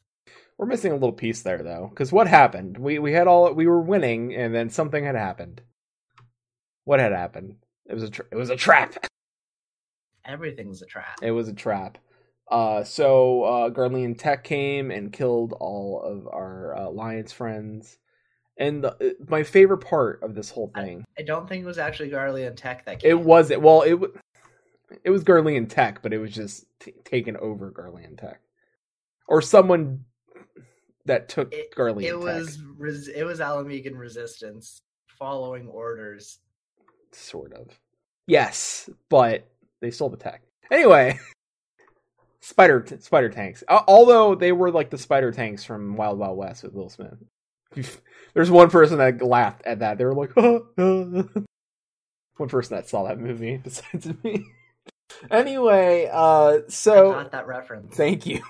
[0.59, 2.77] We're missing a little piece there though, because what happened?
[2.77, 5.63] We we had all we were winning, and then something had happened.
[6.85, 7.55] What had happened?
[7.89, 9.07] It was a tra- it was a trap.
[10.25, 11.19] Everything's a trap.
[11.23, 11.99] It was a trap.
[12.51, 17.99] Uh, so uh, Garlean Tech came and killed all of our uh, Alliance friends.
[18.59, 21.79] And the, uh, my favorite part of this whole thing, I don't think it was
[21.79, 23.11] actually Garlean Tech that came.
[23.11, 23.61] it wasn't.
[23.63, 23.99] Well, it
[25.05, 28.41] it was Garlean Tech, but it was just t- taken over Garlean Tech,
[29.29, 30.05] or someone
[31.05, 34.81] that took It- Garlean It was res- it was Ala Mhigan Resistance
[35.19, 36.39] following orders.
[37.13, 37.69] sort of.
[38.27, 39.47] Yes, but
[39.81, 40.43] they stole the tech.
[40.71, 41.19] Anyway,
[42.41, 43.63] spider t- spider tanks.
[43.69, 47.19] Al- Although they were like the spider tanks from Wild Wild West with Will Smith.
[48.35, 49.99] There's one person that laughed at that.
[49.99, 50.37] They were like,
[52.37, 54.45] one person that saw that movie besides me.
[55.31, 57.97] Anyway, uh, so I got that reference.
[57.97, 58.43] thank you.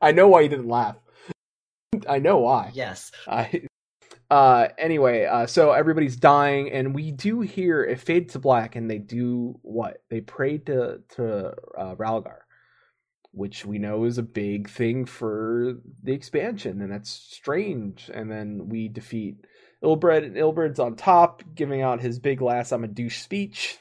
[0.00, 0.96] I know why you didn't laugh.
[2.08, 2.70] I know why.
[2.74, 3.12] Yes.
[3.26, 3.66] I
[4.30, 8.90] uh anyway, uh so everybody's dying and we do hear it fade to black and
[8.90, 10.02] they do what?
[10.10, 12.38] They pray to to uh Rhalgr,
[13.32, 18.10] which we know is a big thing for the expansion and that's strange.
[18.12, 19.46] And then we defeat
[19.82, 23.78] Ilberd and Ilberd's on top, giving out his big last I'm a douche speech.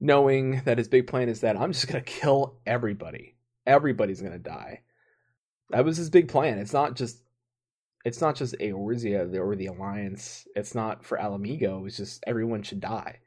[0.00, 3.36] Knowing that his big plan is that I'm just gonna kill everybody.
[3.66, 4.80] Everybody's gonna die.
[5.70, 6.58] That was his big plan.
[6.58, 7.22] It's not just
[8.04, 10.46] it's not just Eorzea or the Alliance.
[10.56, 11.86] It's not for Ala Mhigo.
[11.86, 13.20] It's just everyone should die.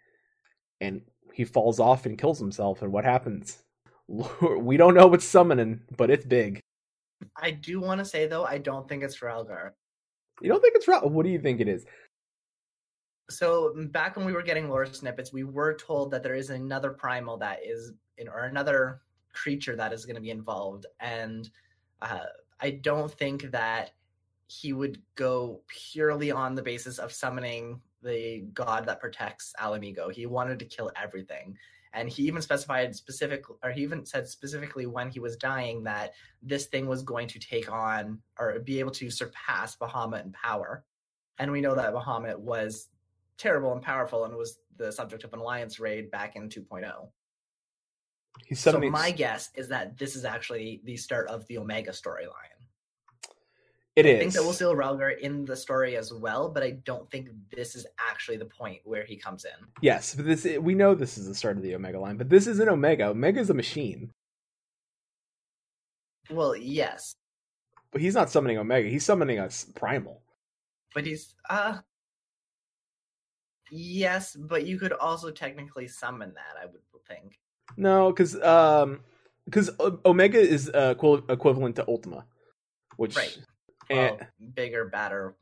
[0.82, 1.02] And
[1.34, 2.82] he falls off and kills himself.
[2.82, 3.64] And what happens?
[4.42, 6.62] We don't know what's summoning, but it's big.
[7.42, 9.72] I do want to say though, I don't think it's Rhalgr.
[10.42, 11.04] You don't think it's right?
[11.04, 11.86] What do you think it is?
[13.30, 16.92] So back when we were getting lore snippets, we were told that there is another
[16.92, 19.02] primal that is in, or another
[19.34, 21.50] creature that is going to be involved, and
[22.02, 22.26] uh,
[22.60, 23.92] I don't think that
[24.48, 30.12] he would go purely on the basis of summoning the god that protects Ala Mhigo.
[30.12, 31.58] He wanted to kill everything.
[31.96, 36.14] And he even specified specific, or he even said specifically when he was dying that
[36.44, 40.84] this thing was going to take on or be able to surpass Bahamut in power.
[41.40, 42.90] And we know that Bahamut was
[43.38, 47.08] terrible and powerful and was the subject of an alliance raid back in 2.0.
[48.46, 52.55] He's So my guess is that this is actually the start of the Omega storyline.
[53.96, 54.20] It I is.
[54.20, 57.76] think that we'll see Rhalgr in the story as well, but I don't think this
[57.76, 59.68] is actually the point where he comes in.
[59.82, 62.46] Yes, but this we know this is the start of the Omega line, but this
[62.48, 63.10] isn't Omega.
[63.12, 64.12] Omega's a machine,
[66.30, 67.16] Well, yes,
[67.92, 68.90] but he's not summoning Omega.
[68.90, 70.22] He's summoning a Primal.
[70.94, 71.78] but he's uh
[73.72, 77.40] yes, but you could also technically summon that, I would think.
[77.78, 79.00] No, because um,
[79.46, 79.70] because
[80.06, 80.96] Omega is uh,
[81.30, 82.26] equivalent to Ultima,
[82.98, 83.38] which Right.
[83.90, 84.20] And, Well,
[84.56, 85.36] bigger, badder,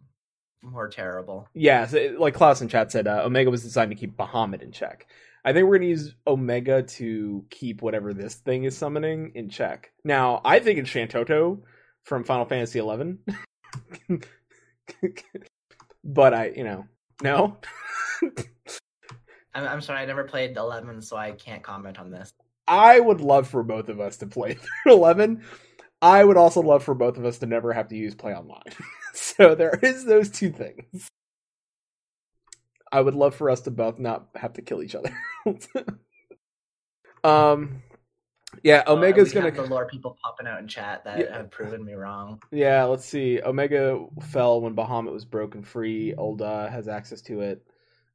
[0.62, 1.48] more terrible.
[1.54, 4.72] yeah, so like Klaus in chat said, uh, Omega was designed to keep Bahamut in
[4.72, 5.08] check.
[5.46, 9.92] I think we're gonna use Omega to keep whatever this thing is summoning in check.
[10.06, 11.60] Now, I think it's Shantoto
[12.04, 13.20] from Final Fantasy Eleven,
[16.04, 16.86] but I, you know,
[17.22, 17.58] no.
[19.56, 22.34] I'm, I'm sorry, I never played 11, so I can't comment on this.
[22.68, 25.44] I would love for both of us to play through 11.
[26.04, 28.62] I would also love for both of us to never have to use play online.
[29.14, 31.08] so there is those two things.
[32.92, 35.16] I would love for us to both not have to kill each other.
[37.24, 37.82] um
[38.62, 41.38] yeah, Well, Omega's we gonna have the lore people popping out in chat that Yeah.
[41.38, 42.40] have proven me wrong.
[42.52, 43.42] Yeah, let's see.
[43.42, 46.14] Omega fell when Bahamut was broken free.
[46.18, 47.66] Ul'dah has access to it.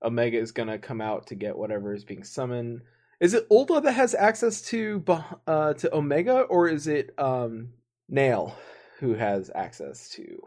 [0.02, 2.82] Omega is gonna come out to get whatever is being summoned.
[3.20, 5.02] Is it Ul'dah that has access to
[5.46, 7.70] uh, to Omega, or is it um,
[8.08, 8.56] Nail
[8.98, 10.42] who has access to?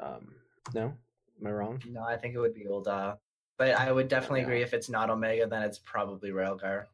[0.00, 0.34] Um,
[0.74, 0.94] no,
[1.40, 1.82] am I wrong?
[1.88, 3.18] No, I think it would be Ul'dah.
[3.56, 4.46] But I would definitely Yeah.
[4.46, 6.86] agree if it's not Omega, then it's probably Rhalgr.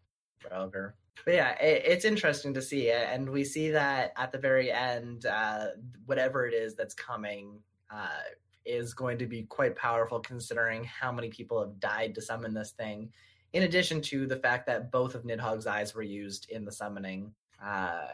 [0.50, 0.94] Rhalgr.
[1.24, 2.90] But yeah, it, it's interesting to see.
[2.90, 5.68] And we see that at the very end, uh,
[6.06, 8.22] whatever it is that's coming uh,
[8.64, 12.72] is going to be quite powerful considering how many people have died to summon this
[12.72, 13.12] thing.
[13.52, 17.32] In addition to the fact that both of Nidhogg's eyes were used in the summoning.
[17.62, 18.08] Uh,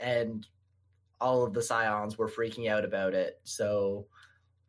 [0.00, 0.46] and
[1.24, 3.40] all of the scions were freaking out about it.
[3.44, 4.06] So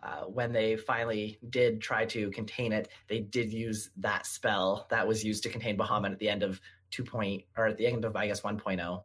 [0.01, 5.05] uh, when they finally did try to contain it, they did use that spell that
[5.05, 8.05] was used to contain Bahamut at the end of two point or at the end
[8.05, 9.03] of I guess 1.0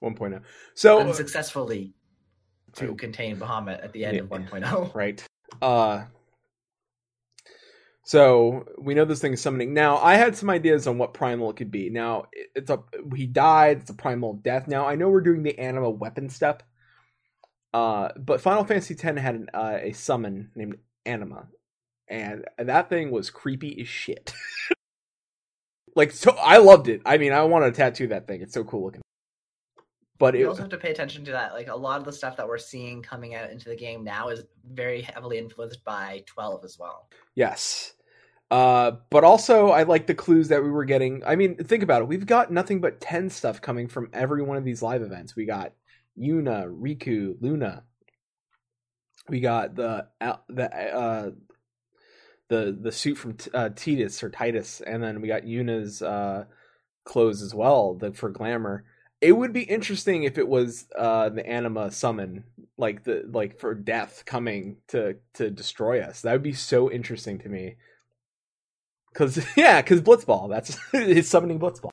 [0.00, 0.42] 1.0.
[0.74, 1.92] So unsuccessfully
[2.76, 4.38] to contain Bahamut at the end of Yeah.
[4.60, 4.94] 1.0.
[5.02, 5.26] right.
[5.60, 6.04] Uh
[8.04, 9.74] So we know this thing is summoning.
[9.74, 11.90] Now I had some ideas on what primal it could be.
[11.90, 12.78] Now it's a
[13.16, 13.78] he died.
[13.80, 14.68] It's a primal death.
[14.68, 16.62] Now I know we're doing the animal weapon step,
[17.72, 21.48] uh, but Final Fantasy X had an, uh, a summon named Anima,
[22.08, 24.32] and that thing was creepy as shit.
[25.96, 27.02] like so, I loved it.
[27.06, 28.42] I mean, I want to tattoo that thing.
[28.42, 29.02] It's so cool looking.
[30.18, 31.52] But You it, also have to pay attention to that.
[31.52, 34.28] Like a lot of the stuff that we're seeing coming out into the game now
[34.28, 37.08] is very heavily influenced by 12 as well.
[37.34, 37.94] Yes.
[38.48, 41.24] Uh, but also, I like the clues that we were getting.
[41.26, 42.08] I mean, think about it.
[42.08, 45.34] We've got nothing but 10 stuff coming from every one of these live events.
[45.34, 45.72] We got
[46.18, 47.84] Yuna, Rikku, Luna.
[49.28, 50.08] We got the
[50.48, 51.30] the uh,
[52.48, 56.44] the the suit from uh, Titus or Titus, and then we got Yuna's uh,
[57.04, 58.84] clothes as well, the for glamour.
[59.20, 62.44] It would be interesting if it was uh, the anima summon,
[62.76, 66.20] like the like for death coming to to destroy us.
[66.22, 67.76] That would be so interesting to me.
[69.14, 70.50] Cause yeah, cause Blitzball.
[70.50, 71.91] That's it's summoning Blitzball.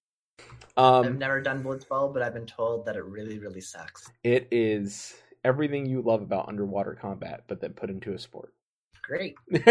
[0.79, 4.09] I've Um, never done Blitzball, but I've been told that it really, really sucks.
[4.23, 8.53] it is everything you love about underwater combat, but then put into a sport.
[9.03, 9.35] Great.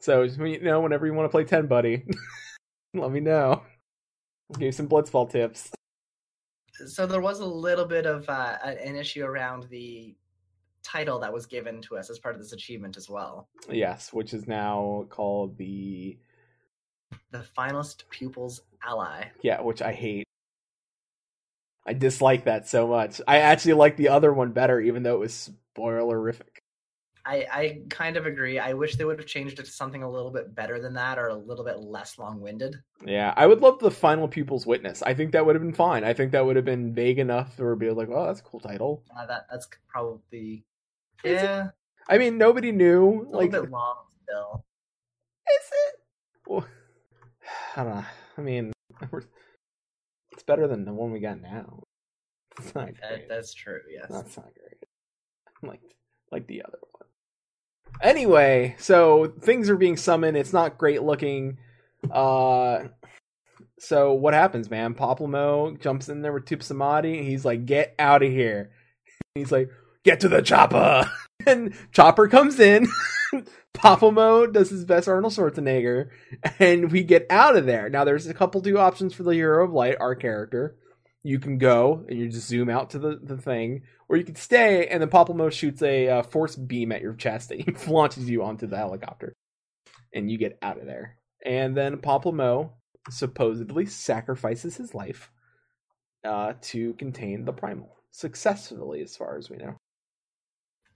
[0.00, 2.04] so you know, whenever you want to play ten, buddy,
[2.94, 3.62] let me know.
[4.52, 5.70] I'll give you some Blitzball tips.
[6.86, 10.16] So there was a little bit of uh, an issue around the
[10.82, 13.48] title that was given to us as part of this achievement as well.
[13.70, 16.18] Yes, which is now called the
[17.32, 19.26] The finalist pupils ally.
[19.42, 20.24] yeah, which I hate.
[21.86, 23.20] I dislike that so much.
[23.26, 26.58] I actually like the other one better, even though it was spoilerific.
[27.24, 28.58] I, I kind of agree.
[28.58, 31.18] I wish they would have changed it to something a little bit better than that
[31.18, 32.76] or a little bit less long winded.
[33.04, 35.02] Yeah, I would love the final pupil's witness.
[35.02, 36.02] I think that would have been fine.
[36.04, 38.60] I think that would have been vague enough to be like, oh, that's a cool
[38.60, 39.04] title.
[39.16, 40.64] Uh, that That's probably.
[41.24, 41.32] It?
[41.32, 41.68] Yeah,
[42.08, 43.06] I mean, nobody knew.
[43.06, 44.64] a little Like, bit long still.
[45.48, 46.00] is it?
[46.46, 46.66] Well,
[47.76, 48.04] I don't know.
[48.38, 48.72] I mean,
[50.32, 51.82] it's better than the one we got now.
[52.58, 53.28] It's not That, great.
[53.28, 54.06] that's true, yes.
[54.10, 54.82] That's not great.
[55.62, 55.80] Like,
[56.32, 57.06] like the other one.
[58.02, 60.36] Anyway, so things are being summoned.
[60.36, 61.58] It's not great looking.
[62.10, 62.84] Uh,
[63.78, 64.94] so what happens, man?
[64.94, 67.24] Papalymo jumps in there with Tube Samadhi.
[67.24, 68.70] He's like, "Get out of here!"
[69.34, 69.68] He's like,
[70.02, 71.10] "Get to the chopper!"
[71.46, 72.88] And Chopper comes in.
[73.74, 76.08] Papalymo does his best Arnold Schwarzenegger,
[76.58, 77.88] and we get out of there.
[77.88, 80.76] Now, there's a couple two options for the Hero of Light, our character.
[81.22, 84.34] You can go and you just zoom out to the, the thing, or you can
[84.34, 88.28] stay and then Papalymo shoots a uh, force beam at your chest and he launches
[88.28, 89.34] you onto the helicopter,
[90.14, 91.18] and you get out of there.
[91.44, 92.72] And then Papalymo
[93.08, 95.30] supposedly sacrifices his life
[96.24, 99.76] uh, to contain the primal successfully, as far as we know.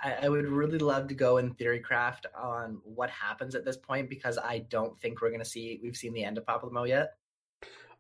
[0.04, 4.10] I, I would really love to go in theorycraft on what happens at this point
[4.10, 7.14] because I don't think we're gonna see we've seen the end of Papalymo yet.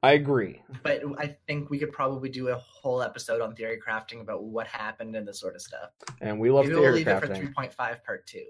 [0.02, 0.60] I agree.
[0.82, 4.66] But I think we could probably do a whole episode on theory crafting about what
[4.66, 5.92] happened and this sort of stuff.
[6.20, 8.44] And we love Maybe we'll theory leave it for 3.5 part two.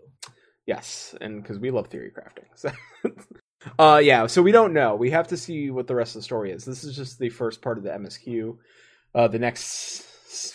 [0.67, 2.47] Yes, and because we love theory crafting.
[2.57, 2.73] So,
[3.79, 4.27] uh, yeah.
[4.27, 4.97] So we don't know.
[4.97, 6.65] We have to see what the rest of the story is.
[6.65, 8.57] This is just the first part of the MSQ.
[9.15, 10.03] Uh, the next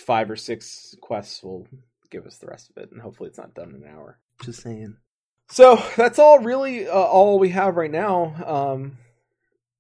[0.06, 1.66] five or six quests will
[2.10, 4.20] give us the rest of it, and hopefully it's not done in an hour.
[4.42, 4.98] Just saying.
[5.50, 8.36] So that's all really uh, all we have right now.
[8.46, 8.98] Um,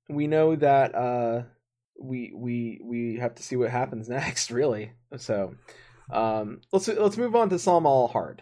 [0.09, 1.43] we know that uh,
[1.99, 4.91] we we we have to see what happens next, really.
[5.17, 5.55] So
[6.11, 8.41] um, let's let's move on to Sohm Al Hard.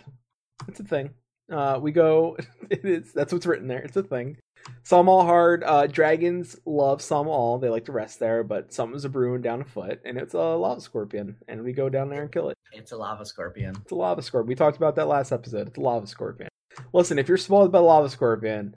[0.68, 1.12] It's a thing.
[1.52, 2.38] Uh, we go.
[2.70, 3.14] It is.
[3.14, 3.80] That's what's written there.
[3.80, 4.38] It's a thing.
[4.84, 5.64] Sohm Al hard.
[5.64, 7.60] Uh, dragons love Sohm Al.
[7.60, 10.38] They like to rest there, but something's a brewing down a foot, and it's a
[10.38, 12.57] lava scorpion, and we go down there and kill it.
[12.74, 13.76] It's a lava scorpion.
[13.82, 14.48] It's a lava scorpion.
[14.50, 15.68] We talked about that last episode.
[15.68, 16.50] It's a lava scorpion.
[16.94, 18.76] Listen, if you're spoiled by a lava scorpion,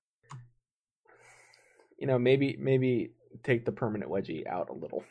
[1.98, 3.12] you know maybe maybe
[3.42, 5.04] take the permanent wedgie out a little.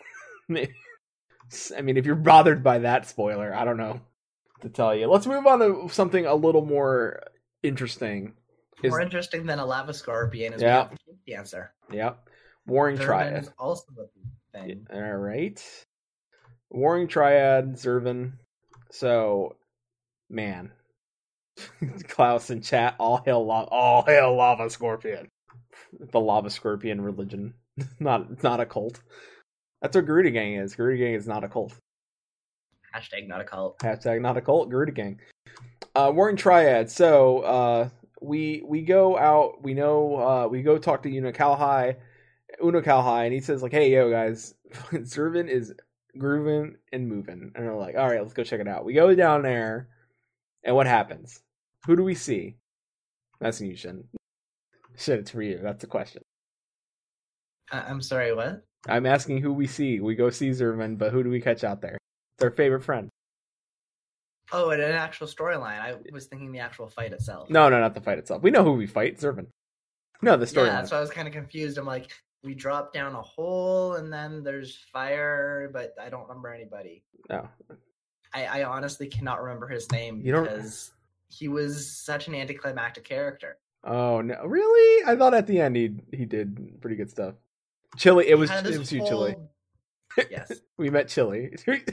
[0.50, 4.02] I mean, if you're bothered by that spoiler, I don't know
[4.62, 5.08] to tell you.
[5.08, 7.24] Let's move on to something a little more
[7.64, 8.34] interesting.
[8.84, 10.90] Is, More interesting than a lava scorpion is Yeah.
[11.26, 11.74] the answer.
[11.92, 12.30] Yep.
[12.66, 13.44] Warring Triad.
[13.44, 14.88] is also a thing.
[14.94, 15.86] All right.
[16.70, 18.34] Warring Triad, Zurvan.
[18.92, 19.56] So,
[20.30, 20.72] man.
[22.08, 25.28] Klaus in chat, all hail lava, all hail lava scorpion.
[26.12, 27.54] The lava scorpion religion,
[28.00, 29.02] not not a cult.
[29.82, 30.76] That's what Garuda Gang is.
[30.76, 31.74] Garuda Gang is not a cult.
[32.96, 33.80] Hashtag not a cult.
[33.80, 34.70] Hashtag not a cult.
[34.70, 35.20] Garuda Gang.
[35.96, 36.90] Uh, Warring Triad.
[36.90, 37.90] So uh,
[38.22, 39.62] we we go out.
[39.62, 41.96] We know uh, we go talk to Unukalhai,
[42.64, 44.56] Uno Calhai, and he says like, "Hey, yo, guys,
[44.92, 45.74] Zurvan is
[46.18, 49.14] grooving and moving." And we're like, "All right, let's go check it out." We go
[49.16, 49.90] down there,
[50.64, 51.42] and what happens?
[51.86, 52.58] Who do we see?
[53.40, 54.04] That's you, Shin.
[54.98, 55.60] Shit, it's for you.
[55.62, 56.22] That's the question.
[57.72, 58.64] I- I'm sorry, what?
[58.88, 60.00] I'm asking who we see.
[60.00, 61.98] We go see Zerman, but who do we catch out there?
[62.38, 63.10] Their favorite friend.
[64.52, 65.80] Oh, and an actual storyline.
[65.80, 67.50] I was thinking the actual fight itself.
[67.50, 68.42] No, no, not the fight itself.
[68.42, 69.18] We know who we fight.
[69.18, 69.48] Zerman.
[70.22, 70.72] No, the yeah, storyline.
[70.72, 71.78] that's why I was kind of confused.
[71.78, 72.10] I'm like,
[72.44, 77.04] we drop down a hole and then there's fire, but I don't remember anybody.
[77.30, 77.48] no.
[78.32, 80.92] I, I honestly cannot remember his name You don't- because
[81.30, 83.58] he was such an anticlimactic character.
[83.84, 85.06] Oh no, really?
[85.06, 87.36] I thought at the end he he did pretty good stuff.
[87.98, 88.28] Chili.
[88.28, 89.36] It was it was you, Chili.
[90.30, 90.52] yes.
[90.78, 91.56] We met Chili.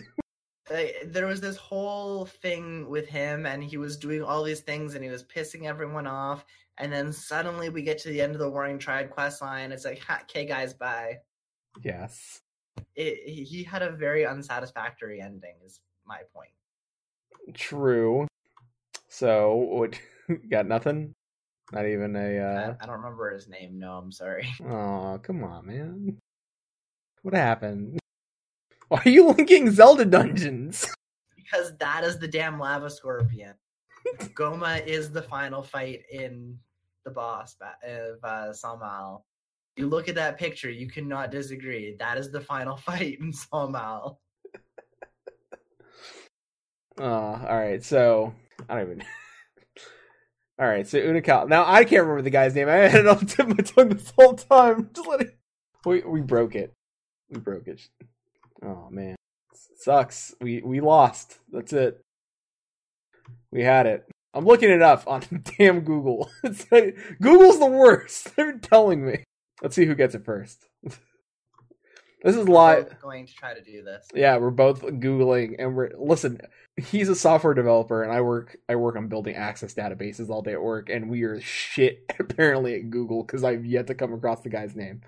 [0.68, 4.96] Like, there was this whole thing with him and he was doing all these things
[4.96, 6.44] and he was pissing everyone off
[6.78, 9.84] and then suddenly we get to the end of the warring triad quest line it's
[9.84, 11.16] like ha, okay guys bye
[11.82, 12.40] yes.
[12.94, 16.50] it, he- he had a very unsatisfactory ending is my point
[17.54, 18.26] True.
[19.08, 19.98] So what?
[20.50, 21.14] Got nothing.
[21.72, 22.38] Not even a.
[22.38, 26.18] I, uh I don't remember his name no i'm sorry Oh, come on, man.
[27.22, 27.98] What happened?
[28.88, 30.86] Why are you linking Zelda dungeons?
[31.36, 33.54] because that is the damn lava scorpion
[34.34, 36.58] goma is the final fight in
[37.06, 39.24] the boss of uh, Sohm Al.
[39.76, 43.74] you look at that picture you cannot disagree that is the final fight in Sohm
[43.74, 44.20] Al.
[46.98, 47.82] Oh, all right.
[47.82, 48.34] So
[48.68, 49.04] I don't even.
[50.58, 50.88] All right.
[50.88, 51.48] So Unikal.
[51.48, 52.68] Now I can't remember the guy's name.
[52.68, 54.88] I had it on the tip of my tongue this whole time.
[54.94, 55.36] Just let it.
[55.84, 56.72] We we broke it.
[57.28, 57.86] We broke it.
[58.64, 59.16] Oh man,
[59.76, 60.34] sucks.
[60.40, 61.38] We we lost.
[61.52, 62.00] That's it.
[63.52, 64.08] We had it.
[64.36, 65.22] I'm looking it up on
[65.58, 66.30] damn Google.
[66.44, 68.36] It's like, Google's the worst.
[68.36, 69.24] They're telling me.
[69.62, 70.66] Let's see who gets it first.
[70.82, 72.90] this is live.
[72.90, 74.06] Both going to try to do this.
[74.14, 76.42] Yeah, we're both googling, and we're listen.
[76.76, 78.58] He's a software developer, and I work.
[78.68, 82.74] I work on building access databases all day at work, and we are shit apparently
[82.74, 85.00] at Google because I've yet to come across the guy's name.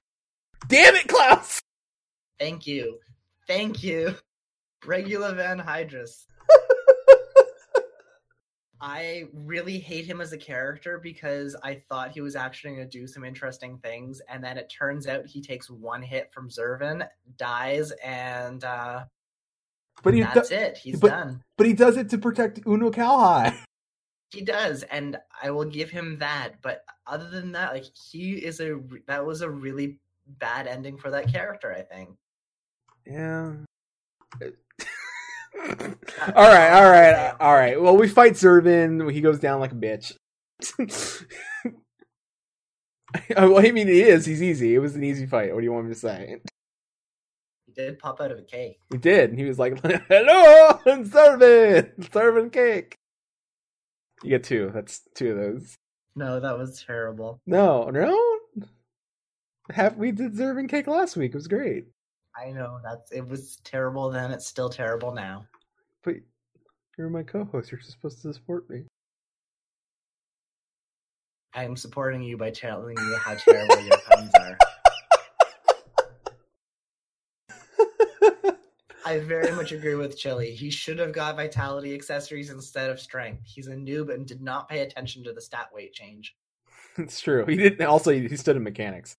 [0.66, 1.60] Damn it, Klaus!
[2.38, 2.98] Thank you.
[3.46, 4.14] Thank you.
[4.86, 6.24] Regula Van Hydrus.
[8.80, 12.98] I really hate him as a character because I thought he was actually going to
[12.98, 17.08] do some interesting things, and then it turns out he takes one hit from Zurvan,
[17.36, 19.04] dies, and uh,
[20.02, 20.76] But he, that's do- it.
[20.78, 21.42] He's but- done.
[21.56, 23.56] but he does it to protect Unukalhai.
[24.30, 26.60] He does, and I will give him that.
[26.60, 31.10] But other than that, like he is a that was a really bad ending for
[31.12, 31.72] that character.
[31.72, 32.10] I think.
[33.06, 33.54] Yeah.
[36.34, 37.80] all right, all right, all right.
[37.80, 39.12] Well, we fight Zurvan.
[39.12, 40.14] He goes down like a bitch.
[43.36, 44.24] well, I mean, he is.
[44.24, 44.74] He's easy.
[44.74, 45.52] It was an easy fight.
[45.52, 46.40] What do you want me to say?
[47.66, 48.78] He did pop out of a cake.
[48.90, 49.34] He did.
[49.34, 52.94] He was like, "Hello, I'm Zurvan, Zurvan cake."
[54.22, 54.70] You get two.
[54.72, 55.76] That's two of those.
[56.16, 57.40] No, that was terrible.
[57.46, 58.18] No, no.
[59.70, 61.32] Have we did Zurvan cake last week.
[61.32, 61.84] It was great.
[62.36, 64.30] I know that's it was terrible then.
[64.30, 65.46] It's still terrible now.
[66.04, 66.14] But
[66.96, 67.70] you're my co-host.
[67.70, 68.84] You're supposed to support me.
[71.54, 74.58] I am supporting you by telling you how terrible your puns are.
[79.08, 80.50] I very much agree with Chili.
[80.50, 83.42] He should have got vitality accessories instead of strength.
[83.46, 86.36] He's a noob and did not pay attention to the stat weight change.
[86.98, 87.46] it's true.
[87.46, 87.86] He didn't.
[87.86, 89.16] Also, he stood in mechanics.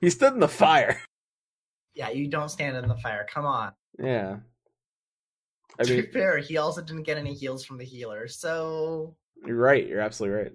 [0.00, 1.00] He stood in the fire.
[1.94, 3.26] Yeah, you don't stand in the fire.
[3.28, 3.72] Come on.
[3.98, 4.36] Yeah.
[5.80, 8.26] I to mean, be fair, he also didn't get any heals from the healer.
[8.28, 9.14] So
[9.46, 9.86] you're right.
[9.86, 10.52] You're absolutely right.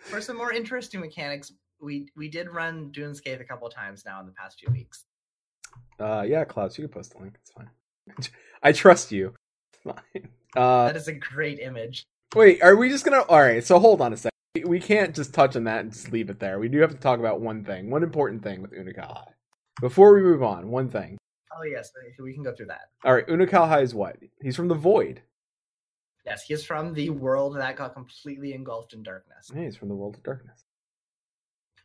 [0.00, 4.20] for some more interesting mechanics, we we did run Dun Scaith a couple times now
[4.20, 5.04] in the past few weeks.
[6.00, 7.36] Uh, yeah, Klaus, you can post the link.
[7.40, 7.70] It's fine.
[8.62, 9.34] I trust you.
[9.72, 10.28] It's fine.
[10.56, 12.04] Uh, That is a great image.
[12.34, 13.20] wait, are we just gonna?
[13.20, 13.64] All right.
[13.64, 14.30] So hold on a second.
[14.54, 16.58] We- We can't just touch on that and just leave it there.
[16.58, 19.26] We do have to talk about one thing, one important thing with Unukalhai.
[19.80, 21.17] Before we move on, one thing.
[21.58, 22.90] Oh yes, we- can go through that.
[23.04, 24.16] All right, Unukalhai is what?
[24.40, 25.22] He's from the Void.
[26.24, 29.50] Yes, he is from the world that got completely engulfed in darkness.
[29.54, 30.64] Yeah, he's from the World of Darkness.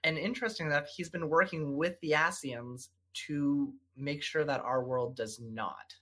[0.03, 2.89] And interesting enough, he's been working with the Ascians
[3.27, 5.95] to make sure that our world does not.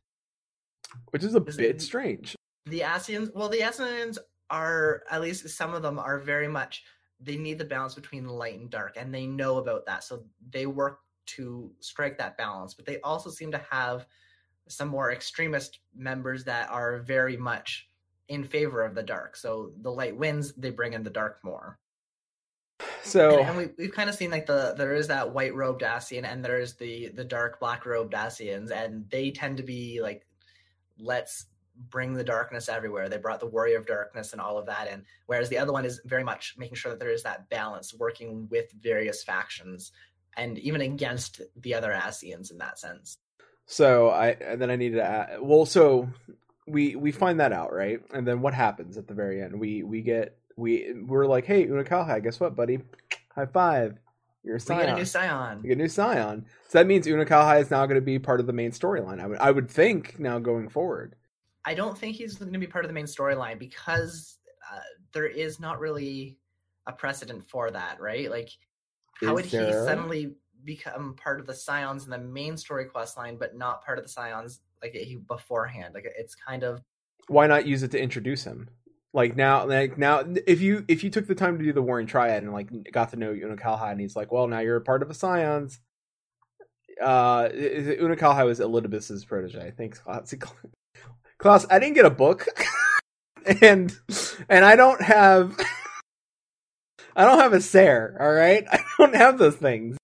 [1.11, 2.35] Which is a bit it- strange.
[2.65, 4.17] The Ascians, well, the Ascians
[4.49, 6.83] are at least some of them are very much
[7.19, 10.65] they need the balance between light and dark, and they know about that, so they
[10.65, 10.99] work
[11.35, 12.73] to strike that balance.
[12.73, 14.05] But they also seem to have
[14.67, 17.87] some more extremist members that are very much
[18.27, 19.35] in favor of the dark.
[19.35, 21.77] So the light wins, they bring in the dark more.
[23.03, 25.81] So and, and we, we've kind of seen like the there is that white robed
[25.81, 30.25] Ascian and there's the the dark black robed Ascians and they tend to be like
[30.99, 31.47] let's
[31.89, 33.09] bring the darkness everywhere.
[33.09, 35.03] They brought the warrior of darkness and all of that in.
[35.25, 38.47] Whereas the other one is very much making sure that there is that balance, working
[38.49, 39.91] with various factions
[40.37, 43.17] and even against the other Ascians in that sense.
[43.65, 46.09] So I and then I needed to add, well, so
[46.67, 49.59] we we find that out right, and then what happens at the very end?
[49.59, 52.79] We we get we we're like, hey, Unukalhai, guess what, buddy?
[53.33, 53.97] High five.
[54.43, 54.85] You're a We scion.
[54.85, 55.61] get a new Scion.
[55.61, 56.45] We get a new scion.
[56.69, 59.19] So that means Unukalhai is now going to be part of the main storyline.
[59.21, 61.15] I would I would think now going forward.
[61.63, 64.39] I don't think he's going to be part of the main storyline because
[64.73, 64.79] uh,
[65.13, 66.39] there is not really
[66.87, 68.31] a precedent for that, right?
[68.31, 68.49] Like,
[69.21, 73.17] how Is would he suddenly become part of the Scions in the main story quest
[73.17, 75.93] line, but not part of the Scions like he beforehand?
[75.93, 76.81] Like, it's kind of
[77.27, 78.69] Why not use it to introduce him?
[79.13, 82.07] Like now, like now, if you if you took the time to do the Warring
[82.07, 85.01] Triad and like got to know Unukalhai, and he's like, well, now you're a part
[85.01, 85.79] of the Scions.
[87.01, 89.73] Uh, is Unukalhai was Elidibus's protege.
[89.75, 90.33] Thanks, Klaus.
[91.39, 92.47] Klaus, I didn't get a book,
[93.61, 93.93] and
[94.47, 95.57] and I don't have,
[97.15, 98.17] I don't have a Sare.
[98.19, 99.97] All right, I don't have those things.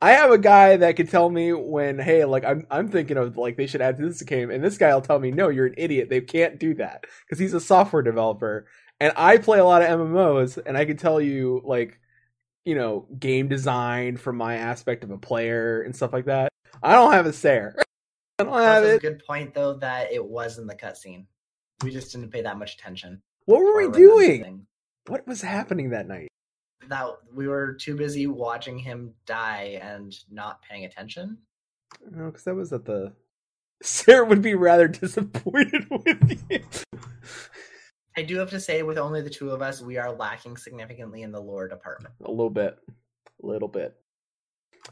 [0.00, 3.36] I have a guy that could tell me when, hey, like I'm I'm thinking of
[3.36, 5.66] like they should add to this game, and this guy will tell me, no, you're
[5.66, 6.08] an idiot.
[6.08, 8.66] They can't do that because he's a software developer,
[8.98, 12.00] and I play a lot of MMOs, and I can tell you like,
[12.64, 16.48] you know, game design from my aspect of a player and stuff like that.
[16.82, 17.76] I don't have a Sare.
[18.40, 19.02] I don't have that's a it.
[19.02, 21.26] good point, though, that it was in the cutscene.
[21.84, 23.22] We just didn't pay that much attention.
[23.44, 24.66] What were we doing?
[25.06, 26.31] What was happening that night?
[26.88, 31.38] That we were too busy watching him die and not paying attention.
[32.10, 33.12] No, because that was at the.
[33.82, 36.60] Sarah would be rather disappointed with you.
[38.16, 41.22] I do have to say, with only the two of us, we are lacking significantly
[41.22, 42.14] in the lore department.
[42.24, 42.78] A little bit.
[43.42, 43.96] A little bit.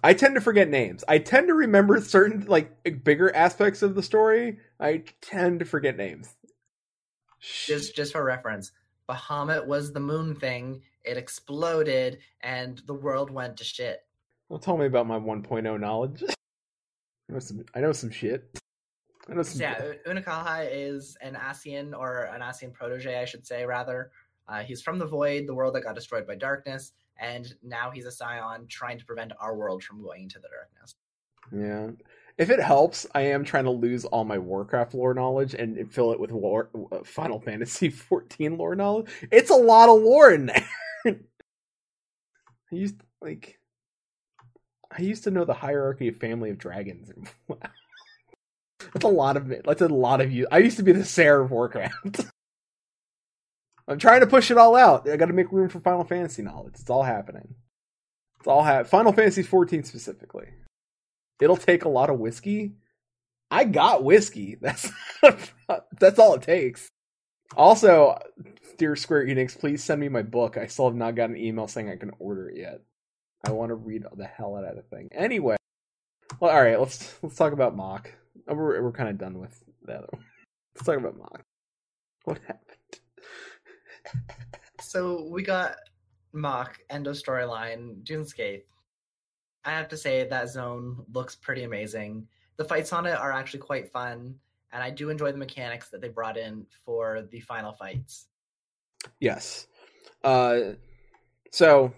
[0.02, 1.04] I tend to forget names.
[1.08, 4.58] I tend to remember certain like bigger aspects of the story.
[4.78, 6.34] I tend to forget names.
[7.40, 8.72] Just just for reference,
[9.08, 10.82] Bahamut was the moon thing.
[11.04, 14.00] It exploded, and the world went to shit.
[14.50, 16.22] Don't tell me about my 1.0 knowledge.
[17.30, 17.64] I know some.
[17.74, 18.58] I know some shit.
[19.28, 19.60] I know some.
[19.60, 24.10] Yeah, U- Unukalhai is an Ascian or an Ascian protege, I should say, rather.
[24.48, 28.06] Uh, he's from the Void, the world that got destroyed by darkness, and now he's
[28.06, 30.96] a Scion trying to prevent our world from going into the darkness.
[31.52, 31.90] Yeah.
[32.36, 36.12] If it helps, I am trying to lose all my Warcraft lore knowledge and fill
[36.12, 39.08] it with war, uh, Final Fantasy 14 lore knowledge.
[39.30, 40.68] It's a lot of lore in there.
[41.06, 41.16] I
[42.70, 43.58] used like
[44.96, 47.12] I used to know the hierarchy of family of dragons.
[47.48, 49.62] That's a lot of it.
[49.66, 50.46] That's a lot of you.
[50.50, 52.24] I used to be the Sarah of Warcraft.
[53.88, 55.08] I'm trying to push it all out.
[55.08, 56.74] I got to make room for Final Fantasy knowledge.
[56.78, 57.56] It's all happening.
[58.38, 60.48] It's all ha- Final Fantasy 14 specifically.
[61.40, 62.74] It'll take a lot of whiskey.
[63.50, 64.56] I got whiskey.
[64.60, 64.90] That's
[65.98, 66.88] that's all it takes.
[67.56, 68.18] Also,
[68.78, 70.56] dear Square Enix, please send me my book.
[70.56, 72.80] I still have not got an email saying I can order it yet.
[73.44, 75.08] I want to read the hell out of the thing.
[75.12, 75.56] Anyway,
[76.38, 76.78] well, all right.
[76.78, 78.12] Let's let's talk about Mock.
[78.48, 80.04] Oh, we're we're kind of done with one.
[80.74, 81.42] Let's talk about Mock.
[82.24, 83.00] What happened?
[84.80, 85.76] So we got
[86.32, 88.62] Mach, end of storyline, Dun Scaith.
[89.64, 92.26] I have to say that zone looks pretty amazing.
[92.56, 94.34] The fights on it are actually quite fun,
[94.72, 98.26] and I do enjoy the mechanics that they brought in for the final fights.
[99.18, 99.66] Yes.
[100.22, 100.72] Uh,
[101.50, 101.92] so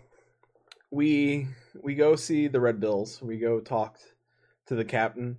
[0.91, 1.49] we
[1.83, 3.21] we go see the Red Bills.
[3.23, 3.99] We go talk
[4.67, 5.39] to the captain,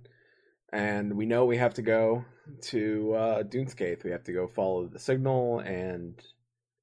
[0.72, 2.24] and we know we have to go
[2.62, 4.04] to uh, Dun Scaith.
[4.04, 6.20] We have to go follow the signal and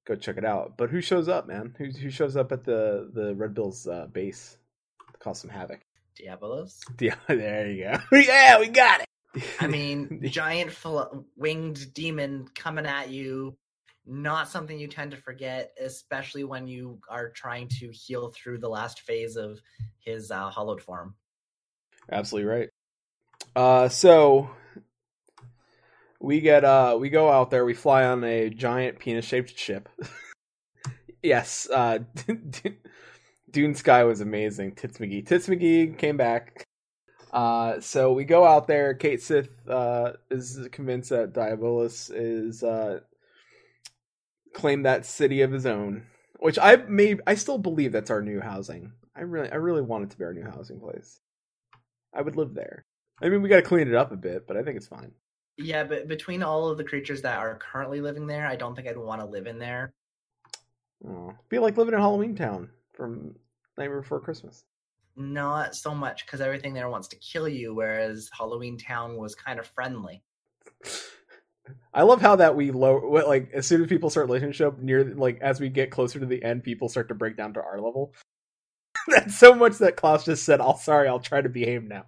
[0.05, 0.77] go check it out.
[0.77, 1.75] But who shows up, man?
[1.77, 4.57] Who who shows up at the the Red Bills uh, base
[5.11, 5.81] to cause some havoc?
[6.19, 6.79] Diabolos.
[6.99, 8.17] Yeah, there you go.
[8.17, 9.07] yeah, we got it.
[9.59, 13.57] I mean, giant fl- winged demon coming at you.
[14.05, 18.69] Not something you tend to forget, especially when you are trying to heal through the
[18.69, 19.59] last phase of
[19.99, 21.15] his uh, hollowed form.
[22.11, 22.69] Absolutely right.
[23.55, 24.49] Uh, so
[26.19, 27.65] we get uh we go out there.
[27.65, 29.89] We fly on a giant penis shaped ship.
[31.23, 34.73] yes, uh, Dun Scaith was amazing.
[34.75, 36.63] Tits McGee, Tits McGee came back.
[37.31, 38.93] Uh, so we go out there.
[38.93, 42.99] Cait Sith uh, is convinced that Diabolos is uh,
[44.53, 46.05] claimed that city of his own,
[46.39, 48.91] which I may I still believe that's our new housing.
[49.15, 51.19] I really I really want it to be our new housing place.
[52.13, 52.85] I would live there.
[53.21, 55.11] I mean, we got to clean it up a bit, but I think it's fine.
[55.57, 58.87] Yeah, but between all of the creatures that are currently living there, I don't think
[58.87, 59.93] I'd want to live in there.
[61.07, 63.35] Oh, be like living in Halloween Town from
[63.77, 64.65] Nightmare Before Christmas.
[65.15, 69.59] Not so much because everything there wants to kill you, whereas Halloween Town was kind
[69.59, 70.23] of friendly.
[71.93, 72.97] I love how that we low
[73.27, 75.91] like as soon as people start listening to the show near like as we get
[75.91, 78.13] closer to the end, people start to break down to our level.
[79.07, 80.61] That's so much that Klaus just said.
[80.61, 82.05] "I'll sorry, I'll try to behave now."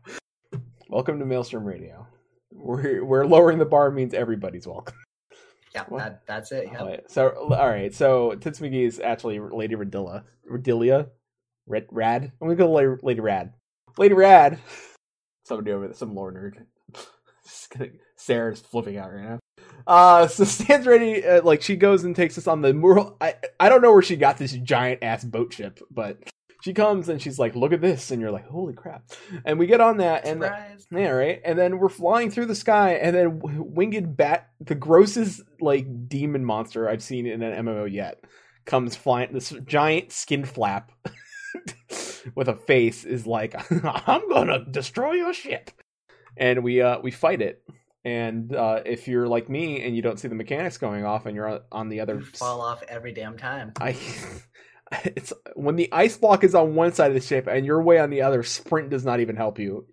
[0.90, 2.08] Welcome to Maelstrom Radio.
[2.52, 4.96] We're we're lowering the bar means everybody's welcome.
[5.74, 6.70] Yeah, that, that's it.
[6.72, 6.80] Yeah.
[6.80, 11.10] All right, so all right, so Tits McGee is actually Lady Radilla, Radilia,
[11.68, 12.24] Red Rad.
[12.24, 13.54] I'm gonna go Lady, Lady Rad,
[13.98, 14.60] Lady Rad.
[15.46, 16.66] Somebody over there, some lore nerd.
[17.44, 17.74] Just.
[18.24, 19.40] Sarah's flipping out right now.
[19.86, 21.26] Uh, so stands ready.
[21.26, 23.18] Uh, like she goes and takes us on the mural.
[23.20, 26.18] I I don't know where she got this giant ass boat ship, but
[26.64, 29.04] she comes and she's like, "Look at this," and you're like, "Holy crap!"
[29.46, 30.56] And we get on that, and the,
[30.92, 31.42] yeah, right.
[31.44, 36.46] And then we're flying through the sky, and then winged bat, the grossest like demon
[36.46, 38.24] monster I've seen in an MMO yet,
[38.66, 39.34] comes flying.
[39.34, 40.92] This giant skin flap
[42.36, 43.56] with a face is like,
[44.08, 45.72] "I'm gonna destroy your ship,"
[46.38, 47.64] and we uh we fight it.
[48.06, 51.36] And uh, if you're like me and you don't see the mechanics going off, and
[51.36, 53.72] you're on- the other You fall off every damn time.
[53.80, 53.96] I
[55.06, 58.00] it's when the ice block is on one side of the ship and you're way
[58.00, 59.88] on the other, sprint does not even help you.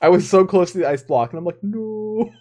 [0.00, 2.32] I was so close to the ice block and I'm like, no.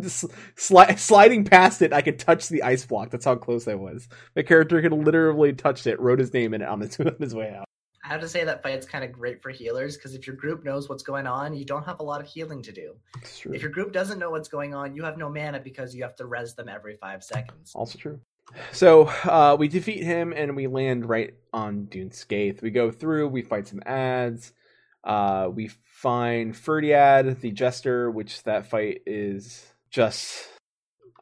[0.00, 0.24] Just
[0.56, 3.10] sli- sliding past it, I could touch the ice block.
[3.10, 4.08] That's how close I was.
[4.34, 7.54] My character could literally touch it, wrote his name in it on on his way
[7.54, 7.66] out.
[8.04, 10.62] I have to say that fight's kind of great for healers because if your group
[10.62, 12.96] knows what's going on, you don't have a lot of healing to do.
[13.22, 16.14] If your group doesn't know what's going on, you have no mana because you have
[16.16, 17.72] to res them every five seconds.
[17.74, 18.20] Also true.
[18.72, 22.60] So uh, we defeat him and we land right on Dun Scaith.
[22.60, 24.52] We go through, we fight some ads.
[25.02, 30.46] Uh, we find Ferdiad, the jester, which that fight is just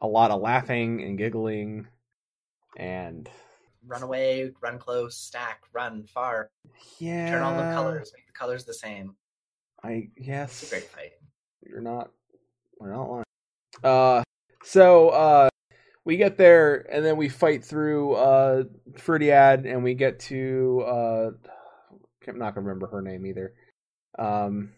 [0.01, 1.87] a lot of laughing and giggling.
[2.75, 3.29] And
[3.85, 6.49] Run away, run close, stack, run far,
[6.99, 9.15] yeah, turn all the colors, make the colors the same.
[9.83, 11.11] I yes, It's a great fight.
[11.67, 12.11] You're not.
[12.79, 13.23] We're not lying.
[13.83, 14.23] Uh,
[14.63, 15.49] so uh,
[16.05, 18.63] we get there and then we fight through uh
[18.93, 21.31] Ferdiad and we get to uh,
[22.27, 23.53] I'm not gonna remember her name either.
[24.17, 24.71] Um,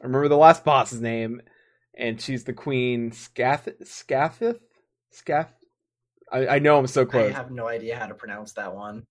[0.00, 1.40] I remember the last boss's name,
[1.96, 4.60] and she's the queen Scath Scathith
[5.10, 5.52] Scath.
[6.36, 7.30] I, I know I'm so close.
[7.32, 9.04] I have no idea how to pronounce that one.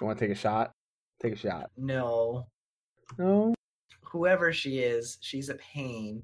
[0.00, 0.72] You want to take a shot?
[1.20, 1.70] Take a shot.
[1.76, 2.46] No.
[3.18, 3.54] No.
[4.04, 6.22] Whoever she is, she's a pain.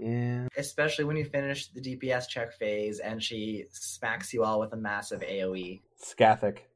[0.00, 0.48] Yeah.
[0.56, 4.76] Especially when you finish the DPS check phase and she smacks you all with a
[4.76, 5.82] massive AoE.
[6.02, 6.68] Scathic.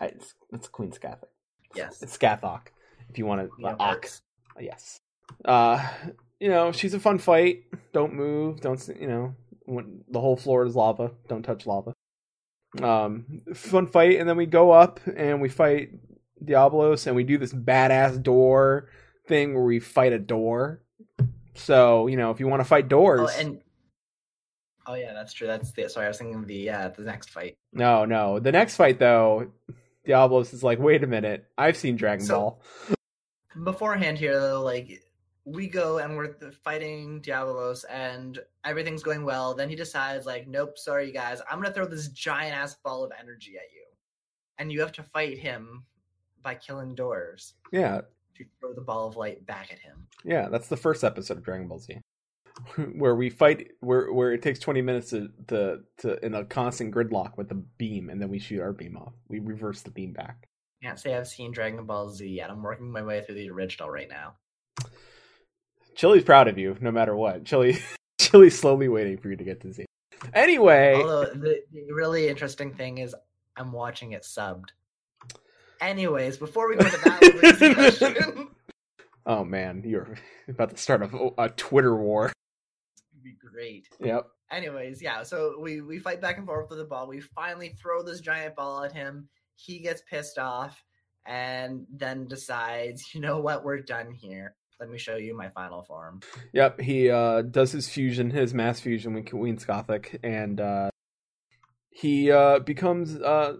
[0.00, 1.28] I- It's, it's Queen Scathic.
[1.74, 2.02] Yes.
[2.02, 2.68] It's Scathok.
[3.10, 4.20] If you want to, uh, works.
[4.58, 4.98] Yes.
[5.44, 5.86] Uh,
[6.40, 7.64] you know, she's a fun fight.
[7.92, 8.60] Don't move.
[8.60, 9.34] Don't you know?
[9.66, 11.12] When the whole floor is lava.
[11.28, 11.92] Don't touch lava.
[12.82, 15.90] Um, fun fight, and then we go up and we fight
[16.44, 18.88] Diablos, and we do this badass door
[19.28, 20.82] thing where we fight a door.
[21.54, 23.60] So you know, if you want to fight doors, Oh, and
[24.86, 25.46] oh yeah, that's true.
[25.46, 26.06] That's the sorry.
[26.06, 27.56] I was thinking of the uh, the next fight.
[27.72, 28.38] no, no.
[28.40, 29.50] The next fight though,
[30.04, 32.62] Diablos is like, wait a minute, I've seen Dragon So- Ball.
[33.64, 35.00] Beforehand here though, like
[35.46, 36.34] we go and we're
[36.64, 39.54] fighting Diabolos and everything's going well.
[39.54, 43.04] Then he decides like, nope, sorry you guys, I'm gonna throw this giant ass ball
[43.04, 43.84] of energy at you,
[44.58, 45.84] and you have to fight him
[46.42, 48.00] by killing doors Yeah,
[48.34, 50.06] to throw the ball of light back at him.
[50.24, 52.00] Yeah, that's the first episode of Dragon Ball Z,
[52.96, 56.92] where we fight, where where it takes twenty minutes to to, to in a constant
[56.92, 59.14] gridlock with the beam, and then we shoot our beam off.
[59.28, 60.48] We reverse the beam back.
[60.82, 62.50] Can't say I've seen Dragon Ball Z yet.
[62.50, 64.34] I'm working my way through the original right now.
[65.96, 67.44] Chili's proud of you, no matter what.
[67.44, 67.78] Chili,
[68.20, 69.86] Chili's slowly waiting for you to get to Z.
[70.34, 73.14] Anyway, Although the, the really interesting thing is
[73.56, 74.68] I'm watching it subbed.
[75.80, 77.58] Anyways, before we go to that
[77.98, 78.48] discussion,
[79.26, 80.16] oh man, you're
[80.48, 82.32] about to start a, a Twitter war.
[83.12, 83.88] it'd be great.
[84.00, 84.26] Yep.
[84.50, 87.06] Anyways, yeah, so we we fight back and forth with the ball.
[87.08, 89.28] We finally throw this giant ball at him.
[89.54, 90.82] He gets pissed off
[91.26, 94.54] and then decides, you know what, we're done here.
[94.78, 96.20] Let me show you my final form.
[96.52, 100.90] Yep, he uh, does his fusion, his mass fusion with Queen's Gothic, and uh,
[101.90, 103.54] he uh, becomes, uh,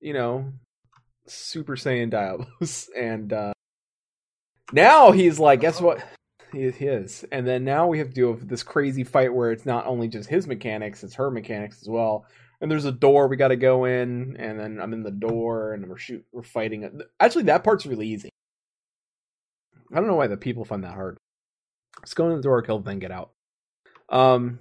[0.00, 0.52] you know,
[1.26, 2.88] Super Saiyan Diablos.
[2.96, 3.52] And uh,
[4.72, 6.02] now he's like, guess what?
[6.52, 7.24] He, he is.
[7.30, 10.08] And then now we have to deal with this crazy fight where it's not only
[10.08, 12.24] just his mechanics, it's her mechanics as well.
[12.62, 15.72] And there's a door we got to go in, and then I'm in the door,
[15.72, 17.00] and we're shoot, we're fighting.
[17.18, 18.30] Actually, that part's really easy.
[19.92, 21.18] I don't know why the people find that hard.
[21.98, 23.32] Let's go in the door, kill, then get out.
[24.08, 24.60] Um,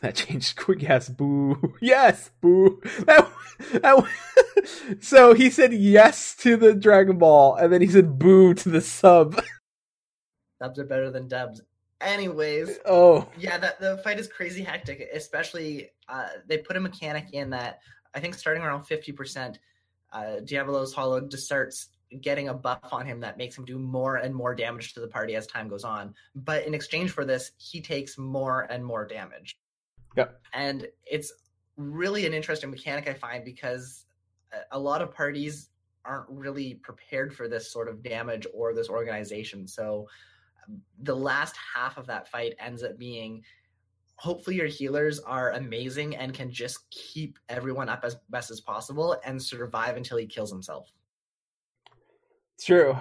[0.00, 0.82] that changed quick.
[0.82, 1.74] Yes, boo.
[1.80, 2.80] Yes, boo.
[3.06, 3.30] That,
[3.82, 4.08] that,
[5.00, 8.80] so he said yes to the Dragon Ball, and then he said boo to the
[8.80, 9.40] sub.
[10.60, 11.60] Dubs are better than dubs.
[12.00, 15.08] Anyways, Oh, yeah, that the fight is crazy hectic.
[15.12, 17.80] Especially, uh, they put a mechanic in that
[18.14, 19.58] I think starting around fifty percent,
[20.12, 21.88] uh, Diablo's Hollow just starts
[22.20, 25.08] getting a buff on him that makes him do more and more damage to the
[25.08, 26.14] party as time goes on.
[26.34, 29.58] But in exchange for this, he takes more and more damage.
[30.16, 30.40] Yep.
[30.52, 31.32] And it's
[31.76, 34.06] really an interesting mechanic I find because
[34.72, 35.70] a- lot of parties
[36.04, 39.68] aren't really prepared for this sort of damage or this organization.
[39.68, 40.08] So
[40.66, 43.42] um, the last half of that fight ends up being
[44.16, 49.16] hopefully your healers are amazing and can just keep everyone up as best as possible
[49.24, 50.90] and survive until he kills himself.
[52.64, 52.96] True.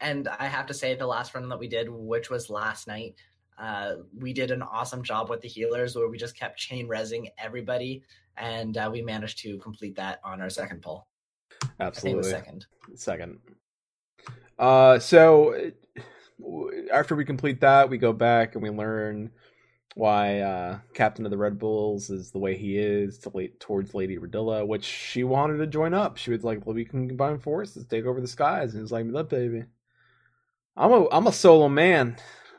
[0.00, 3.16] And I have to say, the last run that we did, which was last night,
[3.58, 7.28] uh, we did an awesome job with the healers where we just kept chain resing
[7.38, 8.02] everybody,
[8.38, 11.06] and uh, we managed to complete that on our second pull.
[11.78, 12.30] I think it was Absolutely.
[12.30, 12.66] second.
[12.94, 13.38] Second.
[14.58, 15.70] Uh, so
[16.92, 19.30] after we complete that, we go back and we learn
[20.00, 23.94] why uh, Captain of the Red Bulls is the way he is to late towards
[23.94, 26.16] Lady Radilla, which she wanted to join up.
[26.16, 29.04] She was like, "Well, we can combine forces, take over the skies," and he's like,
[29.04, 29.64] "Look, baby,
[30.74, 32.16] I'm a I'm a solo man.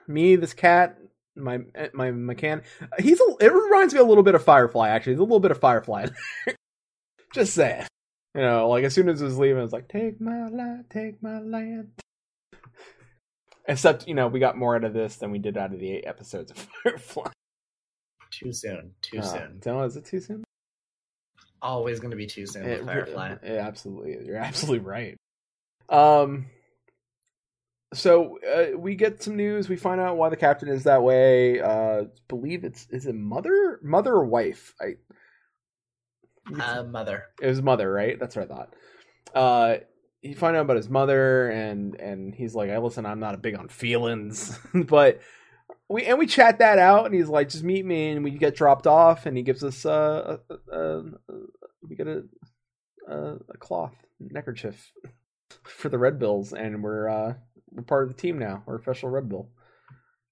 [0.08, 1.00] Me, this cat,
[1.36, 1.62] my
[1.94, 2.64] my mechanic.
[3.00, 4.90] He's a, it reminds me a little bit of Firefly.
[4.90, 6.10] Actually, there's a little bit of Firefly.
[7.34, 7.88] Just saying."
[8.36, 11.22] You know, like as soon as it was leaving, it's like, take my land, take
[11.22, 12.01] my land.
[13.72, 15.90] Except, you know, we got more out of this than we did out of the
[15.92, 17.32] eight episodes of Firefly.
[18.32, 18.92] Too soon.
[19.02, 19.60] Too Uh, soon.
[19.62, 20.44] Don't, is it too soon?
[21.62, 23.36] Always going to be too soon with It- Firefly.
[23.42, 24.18] it absolutely.
[24.26, 25.16] You're absolutely right.
[25.90, 26.48] Um,
[27.94, 29.70] so uh, we get some news.
[29.70, 31.60] We find out why the captain is that way.
[31.62, 34.74] Uh, believe it's is it mother, mother or wife?
[34.82, 34.96] I.
[36.60, 37.26] Uh, mother.
[37.42, 38.20] it was mother, right?
[38.20, 38.74] That's what I thought.
[39.36, 39.78] Uh,
[40.22, 43.40] you find out about his mother, and and he's like, "I listen, I'm not a
[43.40, 45.22] big on feelings, but
[45.90, 48.56] we and we chat that out, and he's like, just meet me, and we get
[48.56, 51.04] dropped off, and he gives us uh, a, a, a,
[51.88, 52.24] we get a,
[53.08, 54.92] a a cloth neckerchief
[55.64, 57.34] for the Red Bills, and we're uh
[57.72, 58.64] we're part of the team now.
[58.66, 59.50] We're official Red Bill,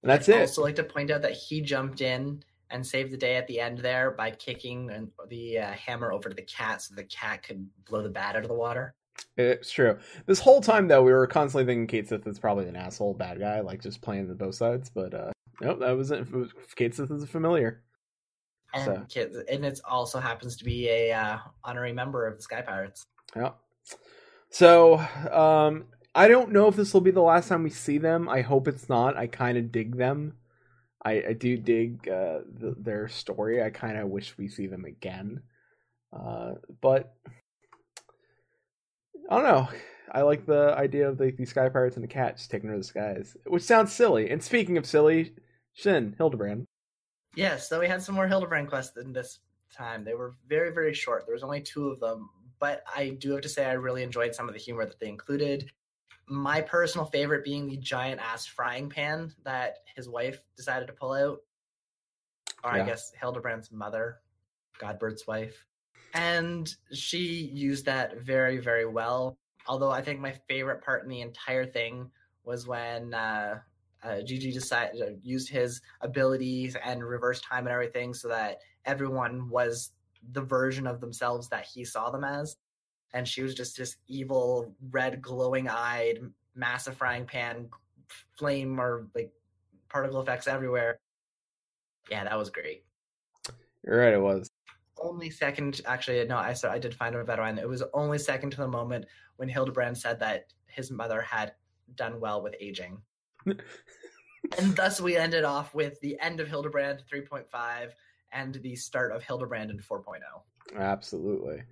[0.02, 0.40] and that's I'd it.
[0.42, 3.58] also like to point out that he jumped in and saved the day at the
[3.58, 7.66] end there by kicking the uh, hammer over to the cat so the cat could
[7.84, 8.94] blow the bat out of the water.
[9.36, 9.98] It's true.
[10.26, 13.38] This whole time though, we were constantly thinking Cait Sith is probably an asshole bad
[13.38, 14.90] guy, like just playing the both sides.
[14.90, 16.28] But uh nope, that wasn't.
[16.28, 17.82] it was- Cait Sith is a familiar.
[18.74, 22.42] And, So- kids, and it also happens to be a uh, honorary member of the
[22.42, 23.04] Sky Pirates.
[23.34, 23.52] Yeah.
[24.50, 24.98] So
[25.30, 28.28] um I don't know if this will be the last time we see them.
[28.28, 29.16] I hope it's not.
[29.16, 30.34] I kind of dig them.
[31.04, 33.62] I, I do dig uh, the, their story.
[33.62, 35.40] I kind of wish we see them again.
[36.12, 37.14] Uh, but
[39.30, 39.68] I don't know.
[40.12, 42.78] I like the idea of the, the Sky Pirates and the cat just taking over
[42.78, 44.30] the skies, which sounds silly.
[44.30, 45.34] And speaking of silly,
[45.72, 46.66] Shin Hildebrand.
[47.36, 49.38] Yes, so we had some more Hildebrand quests in this
[49.72, 50.04] time.
[50.04, 51.26] They were very, very short.
[51.26, 52.28] There was only two of them,
[52.58, 55.08] but I do have to say I really enjoyed some of the humor that they
[55.08, 55.70] included.
[56.26, 61.12] My personal favorite being the giant ass frying pan that his wife decided to pull
[61.12, 61.38] out,
[62.64, 62.82] or Yeah.
[62.82, 64.18] I guess Hildebrand's mother,
[64.78, 65.66] Godbert's wife,
[66.14, 67.18] and she
[67.52, 69.36] used that very, very well.
[69.66, 72.10] Although I think my favorite part in the entire thing
[72.44, 73.60] was when uh,
[74.02, 79.48] uh, Gigi decided uh, used his abilities and reverse time and everything so that everyone
[79.48, 79.92] was
[80.32, 82.56] the version of themselves that he saw them as.
[83.12, 86.18] And she was just this evil, red, glowing eyed,
[86.54, 87.68] massive frying pan,
[88.38, 89.32] flame or like
[89.88, 90.98] particle effects everywhere.
[92.10, 92.84] Yeah, that was great.
[93.84, 94.49] You're right, it was.
[95.00, 97.58] Only second, actually, no, I saw, I did find a better one.
[97.58, 101.52] It was only second to the moment when Hildebrand said that his mother had
[101.94, 102.98] done well with aging.
[103.46, 107.90] and thus we ended off with the end of Hildebrand 3.5
[108.32, 109.94] and the start of Hildebrand in oh.
[109.96, 110.78] 4.0.
[110.78, 111.62] Absolutely.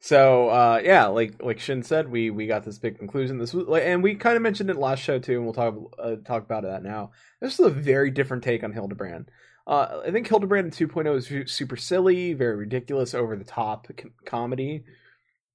[0.00, 3.38] So uh, yeah, like like Shin said, we we got this big conclusion.
[3.38, 5.76] This was like, and we kind of mentioned it last show too, and we'll talk
[5.98, 7.12] uh, talk about that now.
[7.40, 9.30] This is a very different take on Hildebrand.
[9.66, 14.84] Uh, I think Hildebrand 2.0 is super silly, very ridiculous, over the top com- comedy.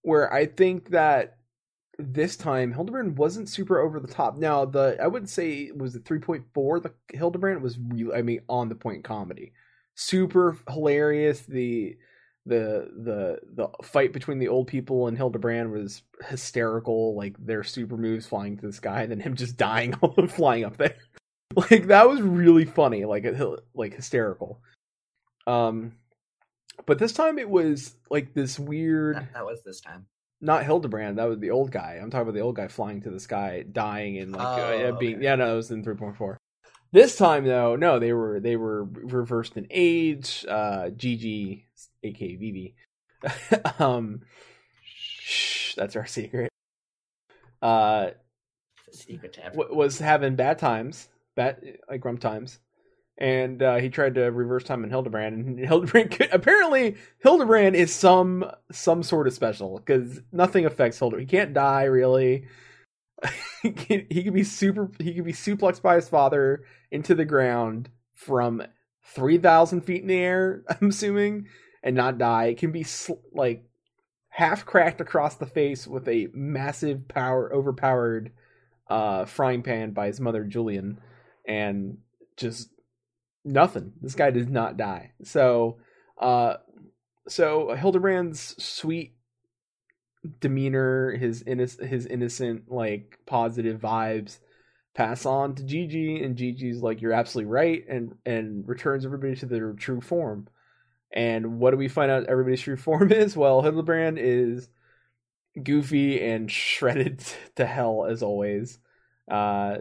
[0.01, 1.38] Where I think that
[1.99, 4.38] this time Hildebrand wasn't super over the top.
[4.38, 6.82] Now the I wouldn't say it was the 3.4.
[6.82, 9.51] The Hildebrand was really, I mean, on the point comedy,
[9.95, 11.41] super hilarious.
[11.41, 11.97] The
[12.45, 17.16] the the the fight between the old people and Hildebrand was hysterical.
[17.16, 20.64] Like their super moves flying to the sky, and then him just dying all flying
[20.64, 20.95] up there.
[21.56, 23.06] Like that was really funny.
[23.06, 23.26] Like
[23.74, 24.62] like hysterical.
[25.47, 25.93] Um,
[26.86, 29.16] but this time it was like this weird.
[29.18, 30.06] That, that was this time.
[30.41, 31.18] Not Hildebrand.
[31.18, 32.00] That was the old guy.
[32.02, 34.91] I'm talking about the old guy flying to the sky, dying and like Oh, uh,
[34.97, 35.16] being.
[35.16, 35.24] okay.
[35.26, 36.38] Yeah, no, it was in 3.4.
[36.91, 40.45] This time though, no, they were they were reversed in age.
[40.47, 41.66] Uh, Gigi,
[42.04, 42.76] aka Vivi,
[43.80, 44.22] um,
[44.84, 46.50] shh, that's our secret.
[47.62, 48.12] Uh,
[48.91, 49.76] secret to everyone.
[49.76, 52.59] was having bad times, bad like grump times,
[53.17, 55.36] and uh, he tried to reverse time in Hildebrand.
[55.36, 61.30] And Hildebrand could, apparently Hildebrand is some some sort of special because nothing affects Hildebrand.
[61.30, 62.45] He can't die really.
[63.61, 64.89] he he can be super.
[64.99, 68.63] He could be suplexed by his father into the ground from
[69.03, 70.63] three thousand feet in the air.
[70.82, 71.47] I'm assuming,
[71.84, 72.45] and not die.
[72.45, 73.65] It can be sl- like
[74.30, 78.32] half cracked across the face with a massive power overpowered
[78.89, 80.97] uh, frying pan by his mother Julyan,
[81.50, 81.97] and
[82.38, 82.70] just
[83.43, 83.93] nothing.
[84.02, 85.12] This guy does not die.
[85.24, 85.80] So,
[86.22, 86.56] uh,
[87.28, 89.16] so Hildebrand's sweet
[90.39, 94.38] demeanor, his his innocent like positive vibes
[94.93, 99.45] pass on to Gigi, and Gigi's like, "You're absolutely right," and and returns everybody to
[99.47, 100.47] their true form.
[101.12, 103.36] And what do we find out everybody's true form is?
[103.36, 104.70] Well, Hildebrand is
[105.62, 107.24] goofy and shredded
[107.56, 108.78] to hell as always.
[109.30, 109.78] Uh,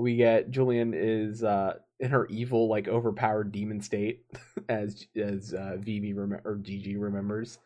[0.00, 4.24] we get Julyan is uh, in her evil, like overpowered demon state,
[4.68, 7.58] as as uh, Vivi rem- or Gigi remembers.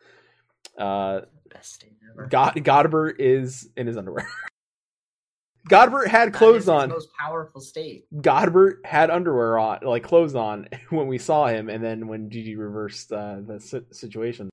[0.77, 1.21] Uh,
[1.53, 2.27] Best state ever.
[2.27, 4.27] God Godbert is in his underwear.
[5.69, 6.89] Godbert had clothes on.
[6.89, 8.05] Most powerful state.
[8.21, 12.55] Godbert had underwear on, like clothes on, when we saw him, and then when Gigi
[12.55, 14.49] reversed uh, the si- situation,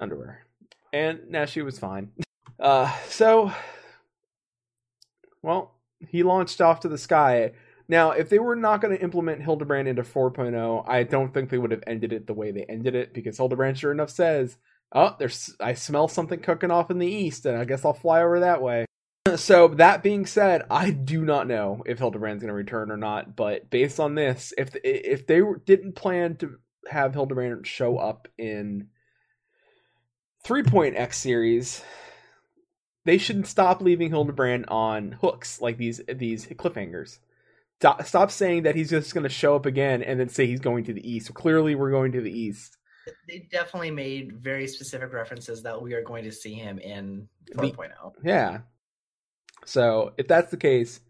[0.00, 0.46] underwear,
[0.92, 2.10] and now she was fine.
[2.58, 3.52] Uh, so,
[5.42, 7.52] well, he launched off to the sky.
[7.88, 11.58] Now, if they were not going to implement Hildebrand into 4.0, I don't think they
[11.58, 14.58] would have ended it the way they ended it because Hildebrand, sure enough, says,
[14.92, 18.22] "Oh, there's I smell something cooking off in the east, and I guess I'll fly
[18.22, 18.84] over that way."
[19.36, 23.36] So that being said, I do not know if Hildebrand's going to return or not.
[23.36, 26.56] But based on this, if if they didn't plan to
[26.90, 28.88] have Hildebrand show up in
[30.46, 31.82] 3.x series,
[33.04, 37.18] they should stop leaving Hildebrand on hooks like these these cliffhangers.
[37.80, 40.58] Stop, stop saying that he's just going to show up again and then say he's
[40.58, 41.32] going to the east.
[41.32, 42.76] Clearly, we're going to the east.
[43.28, 47.62] They definitely made very specific references that we are going to see him in oh.
[47.62, 48.12] The- 4.0.
[48.24, 48.58] Yeah.
[49.64, 51.00] So if that's the case,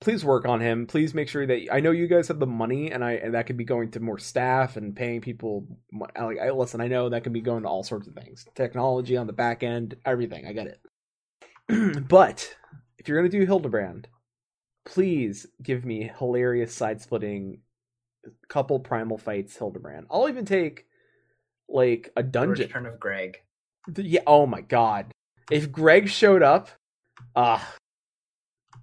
[0.00, 0.86] please work on him.
[0.86, 3.46] Please make sure that I know you guys have the money, and I and that
[3.46, 5.66] could be going to more staff and paying people.
[5.92, 9.16] Like, I listen, I know that can be going to all sorts of things, technology
[9.16, 10.46] on the back end, everything.
[10.46, 10.80] I get it.
[12.08, 12.54] but
[12.98, 14.08] if you're gonna do Hildebrand,
[14.84, 17.60] please give me hilarious side splitting
[18.48, 20.06] couple primal fights Hildebrand.
[20.10, 20.86] I'll even take
[21.68, 22.66] like a The dungeon.
[22.66, 23.38] return of Greg.
[23.96, 24.20] Yeah.
[24.26, 25.10] Oh my god.
[25.50, 26.68] If Greg showed up,
[27.34, 27.74] ah,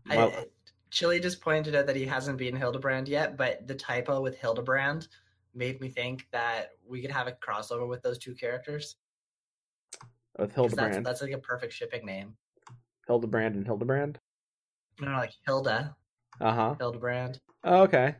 [0.09, 0.45] I, Well-
[0.91, 5.07] Chili just pointed out that he hasn't been Hildebrand yet, but the typo with Hildebrand
[5.53, 8.95] made me think that we could have a crossover with those two characters.
[10.37, 12.35] with 'Cause That's, Hildebrand, that's like a perfect shipping name.
[13.13, 14.19] Hildebrand and Hildebrand.
[15.01, 15.95] No, like Hilda,
[16.39, 16.75] Uh huh.
[16.77, 17.39] Hildebrand.
[17.63, 18.15] Oh, okay.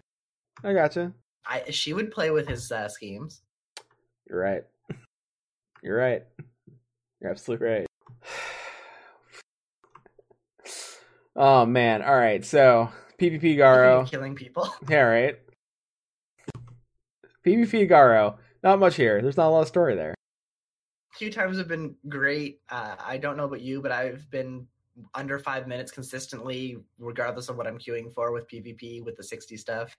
[0.63, 1.13] I gotcha.
[1.45, 3.43] I she would play with his uh, schemes.
[4.27, 4.63] You're right.
[5.83, 6.23] You're right.
[7.21, 7.85] You're absolutely right.
[11.35, 12.01] Oh man.
[12.01, 12.43] All right.
[12.43, 14.05] So PvP Garo.
[14.09, 14.67] killing people.
[14.89, 15.01] Yeah.
[15.03, 15.39] Right.
[17.45, 18.35] PvP Garo.
[18.63, 19.21] Not much here.
[19.21, 20.15] There's not a lot of story there.
[21.13, 22.59] Few times have been great.
[22.69, 24.67] Uh, I don't know about you, but I've been
[25.13, 29.57] under five minutes consistently, regardless of what I'm queuing for with PvP with the 60
[29.57, 29.95] stuff.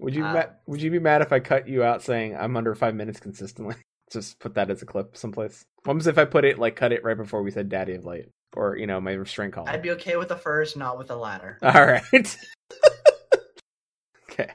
[0.00, 2.36] Would you be Uh, ma- Would you be mad if I cut you out saying
[2.36, 3.76] I'm under five minutes consistently?
[4.12, 5.64] Just put that as a clip someplace.
[5.84, 8.04] What was if I put it like cut it right before we said "Daddy of
[8.04, 9.68] Light" or you know my restraint call?
[9.68, 11.58] I'd be okay with the first, not with the latter.
[11.62, 12.02] All right.
[14.30, 14.50] okay.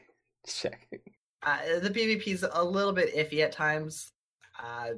[0.45, 0.99] Checking.
[1.41, 4.11] Uh, the PvP is a little bit iffy at times.
[4.61, 4.91] Uh,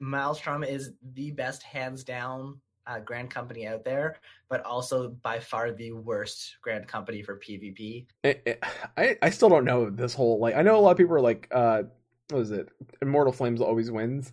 [0.00, 4.18] Maelstrom is the best, hands down, uh, Grand Company out there,
[4.48, 8.06] but also by far the worst Grand Company for PvP.
[8.22, 8.64] It, it,
[8.96, 11.20] I I still don't know this whole like I know a lot of people are
[11.20, 11.84] like uh
[12.30, 12.68] what is it
[13.02, 14.32] Immortal Flames always wins.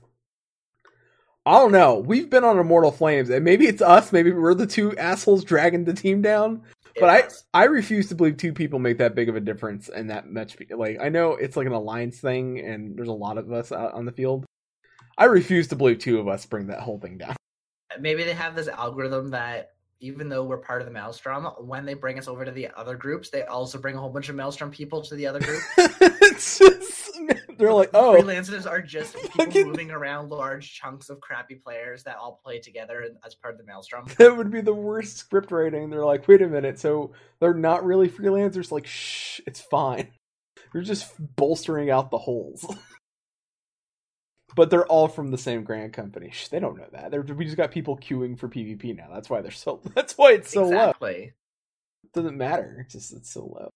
[1.45, 1.95] I don't know.
[1.95, 4.13] We've been on Immortal Flames, and maybe it's us.
[4.13, 6.61] Maybe we're the two assholes dragging the team down.
[6.95, 7.63] It But I.
[7.63, 10.55] I refuse to believe two people make that big of a difference and that much.
[10.69, 13.93] Like I know it's like an alliance thing, and there's a lot of us out
[13.93, 14.45] on the field.
[15.17, 17.35] I refuse to believe two of us bring that whole thing down.
[17.99, 21.93] Maybe they have this algorithm that even though we're part of the Maelstrom, when they
[21.93, 24.69] bring us over to the other groups, they also bring a whole bunch of Maelstrom
[24.69, 25.61] people to the other group.
[25.77, 27.11] it's just,
[27.57, 32.03] they're like, oh, freelancers are just people Fucking- moving around large chunks of crappy players
[32.03, 34.05] that all play together as part of the Maelstrom.
[34.17, 35.89] that would be the worst script writing.
[35.89, 38.71] They're like, wait a minute, so they're not really freelancers?
[38.71, 40.09] Like, shh, it's fine.
[40.73, 42.65] You're just bolstering out the holes.
[44.55, 46.29] but they're all from the same grand company.
[46.31, 47.11] Shh, they don't know that.
[47.11, 49.07] They're, we just got people queuing for PvP now.
[49.13, 49.81] That's why they're so.
[49.95, 50.67] That's why it's so low.
[50.67, 51.33] exactly.
[52.03, 52.77] It doesn't matter.
[52.81, 53.69] It's just it's so low.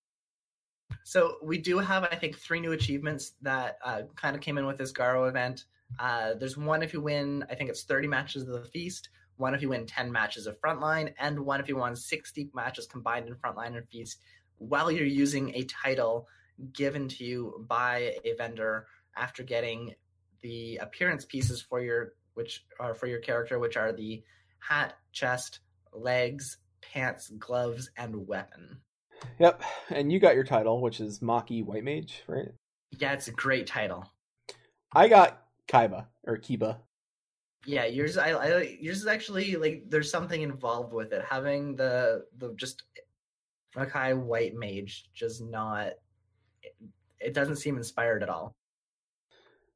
[1.03, 4.65] So we do have, I think, three new achievements that uh, kind of came in
[4.65, 5.65] with this Garo event.
[5.99, 9.09] Uh, there's one if you win, I think it's 30 matches of the Feast.
[9.37, 12.87] One if you win 10 matches of Frontline, and one if you won 60 matches
[12.87, 14.19] combined in Frontline and Feast,
[14.57, 16.27] while you're using a title
[16.73, 19.93] given to you by a vendor after getting
[20.41, 24.23] the appearance pieces for your which are for your character, which are the
[24.59, 25.59] hat, chest,
[25.91, 28.77] legs, pants, gloves, and weapon.
[29.39, 29.63] Yep.
[29.89, 32.49] And you got your title, which is Makai White Mage, right?
[32.91, 34.05] Yeah, it's a great title.
[34.93, 36.77] I got Kaiba or Kiba.
[37.65, 38.17] Yeah, yours.
[38.17, 41.25] I, I yours is actually like there's something involved with it.
[41.27, 42.83] Having the the just
[43.75, 45.93] Makai White Mage just not.
[46.63, 46.75] It,
[47.19, 48.53] it doesn't seem inspired at all.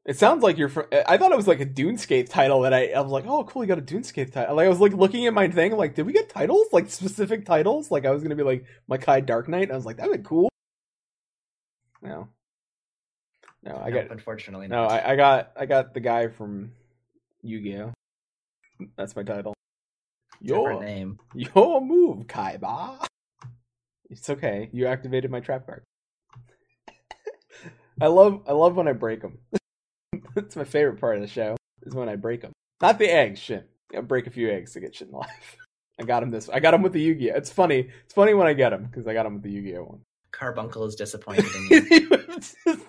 [0.06, 0.88] It sounds like you're from.
[0.91, 3.64] I thought it was like a Dunescape title that I, I was like, oh, cool,
[3.64, 4.56] you got a Dunescape title.
[4.56, 6.68] Like I was like looking at my thing, like, did we get titles?
[6.72, 7.91] Like specific titles?
[7.91, 9.72] Like I was gonna be like Makai Dark Knight.
[9.72, 10.49] I was like, that'd be cool.
[12.02, 12.30] No,
[13.64, 14.86] no, I got unfortunately no.
[14.86, 16.72] I, I got I got the guy from
[17.44, 17.94] Yu-Gi-Oh.
[18.98, 19.53] That's my title.
[20.44, 21.19] Different name.
[21.36, 23.06] your move, Kaiba.
[24.10, 24.69] It's okay.
[24.73, 25.84] You activated my trap card.
[28.02, 29.38] I love I love when I break them.
[30.36, 32.52] That's my favorite part of the show is when I break them.
[32.82, 33.70] Not the eggs, shit.
[33.95, 35.58] I break a few eggs to get shit in life.
[35.99, 36.49] I got him this.
[36.49, 37.36] I got him with the Yu-Gi-Oh.
[37.36, 37.90] It's funny.
[38.06, 40.02] It's funny when I get him because I got him with the Yu-Gi-Oh one.
[40.32, 42.10] Carbuncle is disappointed in you.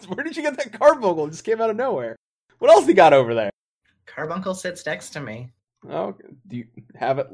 [0.08, 1.26] Where did you get that carbuncle?
[1.26, 2.16] It just came out of nowhere.
[2.58, 3.50] What else he got over there?
[4.06, 5.50] Carbuncle sits next to me.
[5.90, 6.14] Oh,
[6.46, 7.26] do you have it?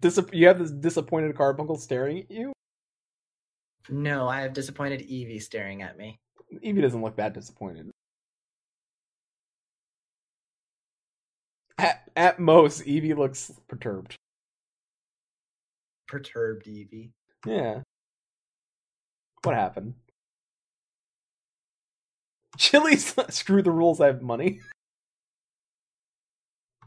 [0.00, 2.52] Dis- you have this disappointed carbuncle staring at you.
[3.88, 6.18] No, I have disappointed Evie staring at me.
[6.62, 7.90] Evie doesn't look that disappointed.
[12.16, 14.16] At, most, Evie looks perturbed.
[16.06, 17.12] Perturbed Evie.
[17.44, 17.80] Yeah.
[19.42, 19.94] What happened?
[22.56, 24.00] Chili's screw the rules.
[24.00, 24.60] I have money.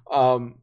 [0.09, 0.55] um.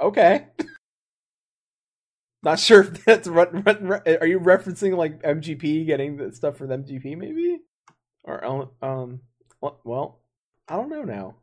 [0.00, 0.46] Okay.
[2.42, 6.58] Not sure if that's re- re- re- are you referencing like MGP getting the stuff
[6.58, 7.60] for MGP maybe,
[8.22, 8.44] or
[8.82, 9.20] um
[9.60, 10.20] well
[10.68, 11.36] I don't know now.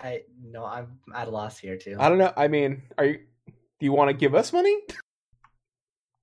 [0.00, 1.96] I no, I'm at a loss here too.
[1.98, 2.32] I don't know.
[2.36, 3.18] I mean, are you?
[3.46, 4.76] Do you want to give us money?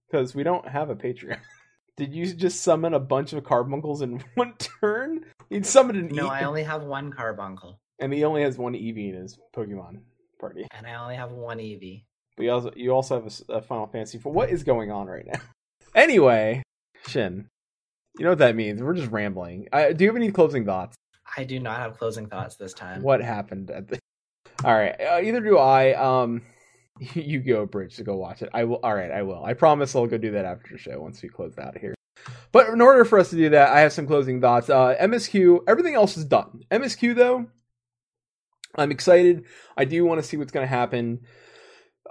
[0.09, 1.37] Because we don't have a Patreon.
[1.97, 5.25] Did you just summon a bunch of carbuncles in one turn?
[5.49, 8.73] He summoned an no, E- I only have one Carbuncle, and he only has one
[8.73, 9.99] Eevee in his Pokemon
[10.39, 10.65] party.
[10.71, 12.05] and I only have one Evie.
[12.35, 15.25] But you also you also have a Final Fantasy for what is going on right
[15.25, 15.39] now?
[15.95, 16.63] Anyway,
[17.05, 17.47] Shin,
[18.17, 18.81] you know what that means?
[18.81, 19.67] We're just rambling.
[19.71, 20.95] I, do you have any closing thoughts?
[21.37, 23.01] I do not have closing thoughts this time.
[23.01, 23.99] What happened at the?
[24.63, 25.93] All right, uh, either do I.
[25.93, 26.41] Um,
[27.13, 28.49] you go bridge to go watch it.
[28.53, 28.79] I will.
[28.83, 29.43] All right, I will.
[29.43, 31.95] I promise I'll go do that after the show once we close out here.
[32.51, 34.69] But in order for us to do that, I have some closing thoughts.
[34.69, 36.63] Uh, MSQ, everything else is done.
[36.71, 37.47] MSQ though,
[38.75, 39.45] I'm excited.
[39.75, 41.21] I do want to see what's going to happen.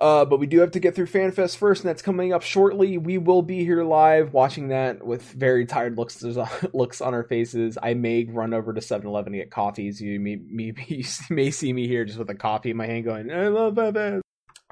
[0.02, 2.98] Uh, but we do have to get through FanFest first, and that's coming up shortly.
[2.98, 6.20] We will be here live watching that with very tired looks
[6.72, 7.78] looks on our faces.
[7.80, 10.00] I may run over to 7-Eleven to get coffees.
[10.00, 13.04] You may, may, you may see me here just with a coffee in my hand
[13.04, 13.96] going, I love that.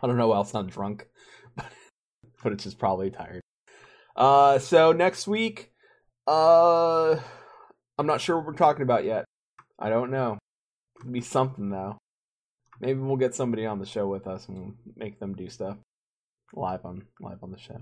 [0.02, 1.06] I don't know why else I'm drunk,
[2.42, 3.42] but it's just probably tired.
[4.16, 5.70] Uh, so next week,
[6.26, 7.12] uh,
[7.96, 9.26] I'm not sure what we're talking about yet.
[9.78, 10.38] I don't know.
[10.98, 11.98] It'll be something though.
[12.80, 15.76] Maybe we'll get somebody on the show with us and we'll make them do stuff
[16.54, 17.80] live on live on the show.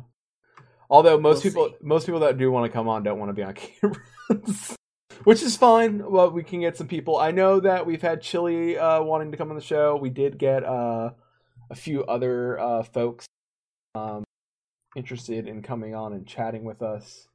[0.91, 1.87] Although most We'll people see.
[1.87, 3.97] most people that do want to come on don't want to be on camera.
[5.25, 6.09] Which is fine.
[6.11, 7.17] Well, we can get some people.
[7.19, 9.97] I know that we've had Chili uh, wanting to come on the show.
[9.97, 11.11] We did get uh,
[11.71, 13.27] a few other uh, folks
[13.97, 14.23] um,
[14.97, 17.27] interested in coming on and chatting with us.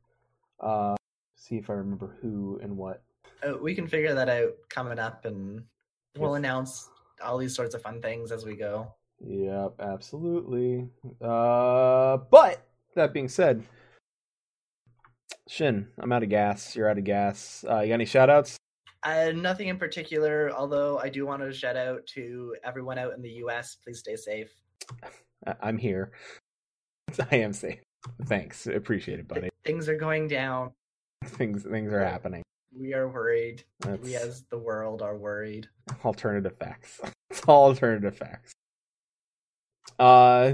[0.60, 0.96] Uh,
[1.36, 3.04] see if I remember who and what.
[3.46, 5.64] Uh, we can figure that out coming up, and
[6.18, 6.90] we'll announce
[7.24, 8.94] all these sorts of fun things as we go.
[9.26, 10.90] Yep, absolutely.
[11.22, 13.64] Uh, but that being said,
[15.48, 16.76] Shin, I'm out of gas.
[16.76, 17.66] You're out of gas.
[17.70, 18.58] Uh, you got any shout outs?
[19.04, 23.22] Uh, nothing in particular, although I do want to shout out to everyone out in
[23.22, 23.76] the U.S.
[23.84, 24.50] Please stay safe.
[25.62, 26.12] I'm here.
[27.32, 27.80] I am safe.
[28.26, 28.68] Thanks.
[28.68, 29.50] Appreciate it, buddy.
[29.66, 30.72] Things are going down.
[31.26, 32.44] Things things are happening.
[32.78, 33.64] We are worried.
[33.80, 35.68] That's We as the world are worried.
[36.06, 37.00] alternative facts.
[37.30, 38.54] It's all alternative facts.
[39.98, 40.54] Uh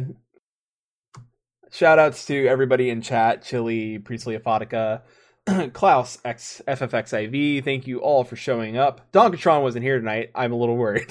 [1.72, 5.02] shout outs to everybody in chat, Chili, Priestley Aphotica,
[5.74, 7.66] Klaus X FFXIV.
[7.66, 9.12] Thank you all for showing up.
[9.12, 10.32] Donkatron wasn't here tonight.
[10.34, 11.10] I'm a little worried.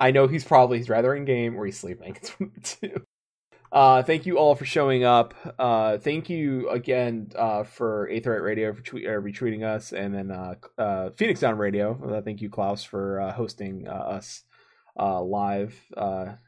[0.00, 2.16] I know he's probably he's rather in game or he's sleeping.
[2.16, 3.06] It's one of the two.
[3.72, 5.32] Uh, thank you all for showing up.
[5.58, 10.54] Uh, thank you again uh, for Right Radio for uh, retweeting us, and then uh,
[10.76, 12.22] uh, Phoenix Down Radio.
[12.22, 14.42] Thank you, Klaus, for hosting us
[14.98, 15.74] live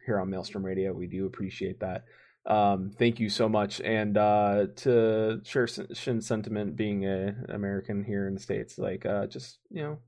[0.04, 0.92] here on Maelstrom Radio.
[0.92, 2.04] We do appreciate that.
[2.44, 8.34] Um, thank you so much, and to share Shin's sentiment, being a American here in
[8.34, 9.98] the states, like just you know,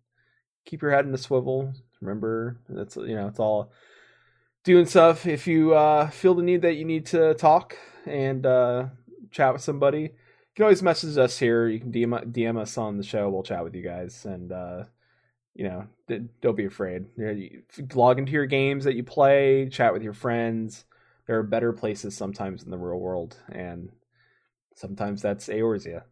[0.66, 1.72] keep your head in the swivel.
[2.02, 3.72] Remember, that's you know, it's all
[4.66, 5.26] doing stuff.
[5.26, 8.86] If you uh, feel the need that you need to talk and uh,
[9.30, 10.10] chat with somebody, you
[10.56, 11.68] can always message us here.
[11.68, 13.30] You can DM, DM us on the show.
[13.30, 14.84] We'll chat with you guys, and uh,
[15.55, 15.86] you know,
[16.43, 17.06] don't be afraid.
[17.16, 17.62] You
[17.94, 20.84] log into your games that you play, chat with your friends.
[21.28, 23.90] There are better places sometimes in the real world, and
[24.74, 26.02] sometimes that's Eorzea.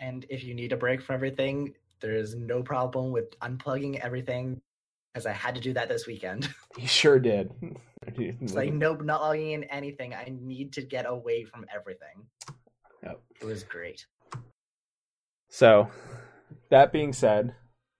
[0.00, 4.60] And if you need a break from everything, there is no problem with unplugging everything,
[5.14, 6.48] as I had to do that this weekend.
[6.76, 7.52] He sure did.
[8.16, 10.12] It's like, nope, not logging in anything.
[10.12, 12.26] I need to get away from everything.
[13.04, 13.20] Yep.
[13.40, 14.06] It was great.
[15.48, 15.88] So,
[16.70, 17.54] that being said,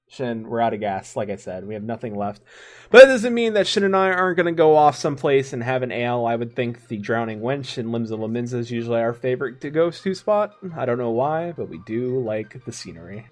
[0.09, 1.15] Shin, we're out of gas.
[1.15, 2.43] Like I said, we have nothing left.
[2.91, 5.63] But that doesn't mean that Shin and I aren't going to go off someplace and
[5.63, 6.27] have an ale.
[6.27, 9.91] I would think the Drowning Wench in Limsa Lominsa is usually our favorite to go
[9.91, 10.55] to spot.
[10.77, 13.27] I don't know why, but we do like the scenery.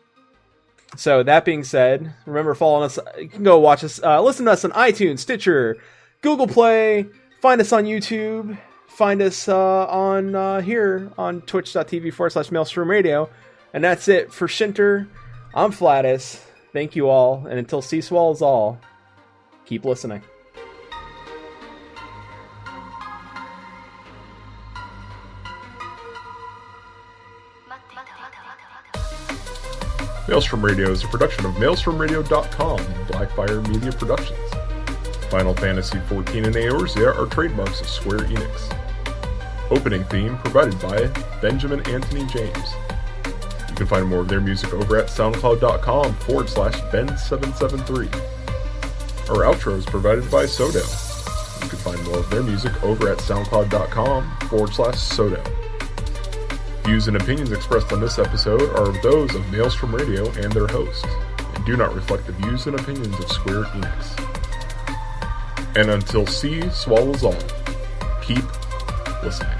[0.97, 2.99] So that being said, remember following us.
[3.19, 5.79] You can go watch us, uh, listen to us on iTunes, Stitcher,
[6.21, 7.07] Google Play.
[7.41, 8.59] Find us on YouTube.
[8.89, 13.29] Find us uh, on uh, here on twitch.tv forward slash maelstrom radio.
[13.73, 15.09] And that's it for Shinter.
[15.55, 16.45] I'm Flatus.
[16.73, 17.47] Thank you all.
[17.47, 18.79] And until Sea Swallows all,
[19.65, 20.23] keep listening.
[30.33, 34.39] Maelstrom Radio is a production of MaelstromRadio.com Blackfire Media Productions.
[35.29, 38.75] Final Fantasy XIV and Eorzea are trademarks of Square Enix.
[39.71, 41.07] Opening theme provided by
[41.43, 42.73] Benjamin Anthony James.
[43.69, 48.15] You can find more of their music over at SoundCloud.com forward slash Ben773.
[49.29, 50.81] Our outro is provided by Sodo.
[51.63, 55.62] You can find more of their music over at SoundCloud.com forward slash Sodo.
[56.85, 61.05] Views and opinions expressed on this episode are those of Maelstrom Radio and their hosts,
[61.55, 64.19] and do not reflect the views and opinions of Square Enix.
[65.77, 67.39] And until sea swallows all,
[68.21, 68.45] keep
[69.23, 69.52] listening.